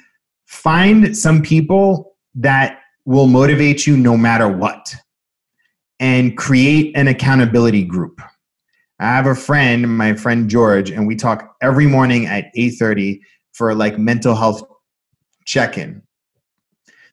find 0.49 1.15
some 1.15 1.43
people 1.43 2.17
that 2.35 2.81
will 3.05 3.27
motivate 3.27 3.87
you 3.87 3.97
no 3.99 4.17
matter 4.17 4.49
what 4.49 4.95
and 6.01 6.39
create 6.39 6.97
an 6.97 7.07
accountability 7.07 7.85
group. 7.85 8.19
I 8.99 9.07
have 9.09 9.27
a 9.27 9.35
friend 9.35 9.97
my 9.97 10.15
friend 10.15 10.49
george 10.49 10.91
and 10.91 11.07
we 11.07 11.17
talk 11.17 11.55
every 11.61 11.87
morning 11.87 12.27
at 12.27 12.47
8.30 12.57 13.21
for 13.53 13.75
like 13.75 13.99
mental 13.99 14.35
health 14.35 14.63
check-in. 15.45 16.03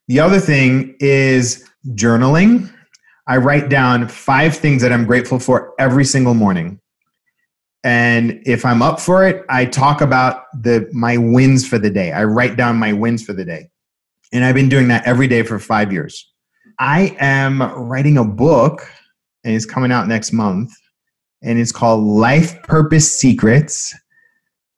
The 0.08 0.18
other 0.18 0.40
thing 0.40 0.96
is 0.98 1.68
journaling. 1.90 2.72
I 3.26 3.36
write 3.36 3.68
down 3.68 4.08
five 4.08 4.56
things 4.56 4.80
that 4.80 4.92
i'm 4.92 5.04
grateful 5.04 5.38
for 5.38 5.74
every 5.78 6.06
single 6.06 6.34
morning 6.34 6.80
and 7.86 8.42
if 8.44 8.64
i'm 8.64 8.82
up 8.82 9.00
for 9.00 9.24
it 9.24 9.44
i 9.48 9.64
talk 9.64 10.00
about 10.00 10.46
the 10.60 10.88
my 10.92 11.16
wins 11.16 11.66
for 11.66 11.78
the 11.78 11.88
day. 11.88 12.12
I 12.12 12.24
write 12.24 12.56
down 12.56 12.76
my 12.76 12.92
wins 12.92 13.24
for 13.24 13.32
the 13.32 13.44
day. 13.44 13.70
And 14.32 14.44
i've 14.44 14.56
been 14.56 14.68
doing 14.68 14.88
that 14.88 15.06
every 15.06 15.28
day 15.28 15.42
for 15.42 15.58
five 15.58 15.92
years. 15.92 16.30
I 16.78 17.16
am 17.20 17.62
writing 17.62 18.18
a 18.18 18.24
book 18.24 18.90
and 19.44 19.54
it's 19.54 19.64
coming 19.64 19.92
out 19.92 20.08
next 20.08 20.32
month 20.32 20.72
and 21.42 21.58
it's 21.58 21.72
called 21.72 22.02
life 22.02 22.60
purpose 22.64 23.18
secrets 23.18 23.94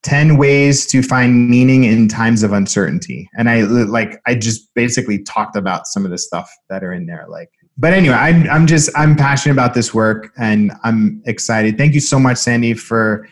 10 0.04 0.36
ways 0.36 0.86
to 0.86 1.02
find 1.02 1.50
meaning 1.50 1.84
in 1.84 2.06
times 2.08 2.42
of 2.42 2.52
uncertainty. 2.52 3.28
And 3.38 3.48
i 3.48 3.62
like 3.62 4.20
i 4.26 4.34
just 4.34 4.68
basically 4.74 5.22
talked 5.22 5.56
about 5.56 5.86
some 5.86 6.04
of 6.04 6.10
the 6.10 6.18
stuff 6.18 6.50
that 6.68 6.84
are 6.84 6.92
in 6.92 7.06
there 7.06 7.24
like 7.26 7.50
but 7.78 7.92
anyway 7.92 8.14
I'm, 8.14 8.48
I'm 8.50 8.66
just 8.66 8.90
i'm 8.96 9.16
passionate 9.16 9.54
about 9.54 9.74
this 9.74 9.94
work 9.94 10.32
and 10.36 10.72
i'm 10.84 11.22
excited. 11.26 11.78
Thank 11.78 11.94
you 11.94 12.00
so 12.00 12.18
much 12.18 12.38
sandy 12.38 12.74
for 12.74 13.28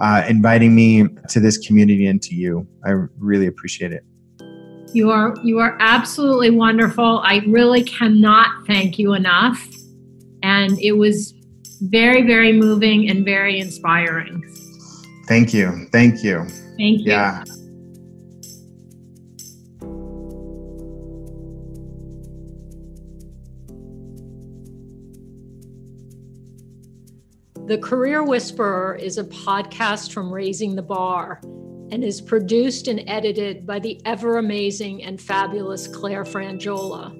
uh, 0.00 0.24
inviting 0.28 0.74
me 0.74 1.06
to 1.28 1.38
this 1.38 1.58
community 1.58 2.06
and 2.06 2.20
to 2.22 2.34
you. 2.34 2.66
I 2.84 2.90
really 3.18 3.46
appreciate 3.46 3.92
it. 3.92 4.04
You 4.92 5.10
are 5.10 5.34
you 5.42 5.58
are 5.60 5.76
absolutely 5.80 6.50
wonderful. 6.50 7.20
I 7.24 7.42
really 7.46 7.84
cannot 7.84 8.66
thank 8.66 8.98
you 8.98 9.14
enough, 9.14 9.66
and 10.42 10.78
it 10.80 10.92
was 10.92 11.32
very 11.82 12.22
very 12.26 12.52
moving 12.52 13.08
and 13.08 13.24
very 13.24 13.58
inspiring. 13.60 14.42
thank 15.28 15.54
you. 15.54 15.86
Thank 15.92 16.22
you. 16.22 16.44
Thank 16.76 17.00
you. 17.00 17.12
yeah 17.12 17.44
The 27.72 27.78
Career 27.78 28.22
Whisperer 28.22 28.96
is 28.96 29.16
a 29.16 29.24
podcast 29.24 30.12
from 30.12 30.30
Raising 30.30 30.76
the 30.76 30.82
Bar 30.82 31.40
and 31.90 32.04
is 32.04 32.20
produced 32.20 32.86
and 32.86 33.02
edited 33.06 33.66
by 33.66 33.78
the 33.78 33.98
ever 34.04 34.36
amazing 34.36 35.02
and 35.02 35.18
fabulous 35.18 35.86
Claire 35.86 36.24
Frangiola. 36.24 37.16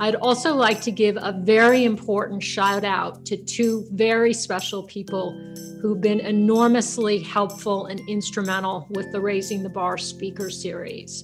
I'd 0.00 0.14
also 0.14 0.54
like 0.54 0.80
to 0.80 0.90
give 0.90 1.18
a 1.18 1.38
very 1.44 1.84
important 1.84 2.42
shout 2.42 2.84
out 2.84 3.26
to 3.26 3.36
two 3.36 3.86
very 3.90 4.32
special 4.32 4.82
people 4.84 5.38
who've 5.82 6.00
been 6.00 6.20
enormously 6.20 7.18
helpful 7.18 7.84
and 7.84 8.00
instrumental 8.08 8.86
with 8.88 9.12
the 9.12 9.20
Raising 9.20 9.62
the 9.62 9.68
Bar 9.68 9.98
speaker 9.98 10.48
series 10.48 11.22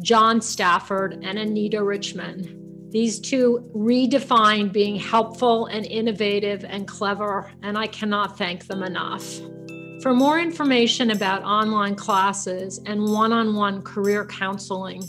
John 0.00 0.40
Stafford 0.40 1.22
and 1.22 1.38
Anita 1.38 1.84
Richmond. 1.84 2.61
These 2.92 3.20
two 3.20 3.70
redefine 3.74 4.70
being 4.70 4.96
helpful 4.96 5.64
and 5.66 5.86
innovative 5.86 6.66
and 6.68 6.86
clever, 6.86 7.50
and 7.62 7.78
I 7.78 7.86
cannot 7.86 8.36
thank 8.36 8.66
them 8.66 8.82
enough. 8.82 9.40
For 10.02 10.12
more 10.12 10.38
information 10.38 11.12
about 11.12 11.42
online 11.42 11.94
classes 11.94 12.82
and 12.84 13.02
one 13.02 13.32
on 13.32 13.54
one 13.54 13.80
career 13.80 14.26
counseling, 14.26 15.02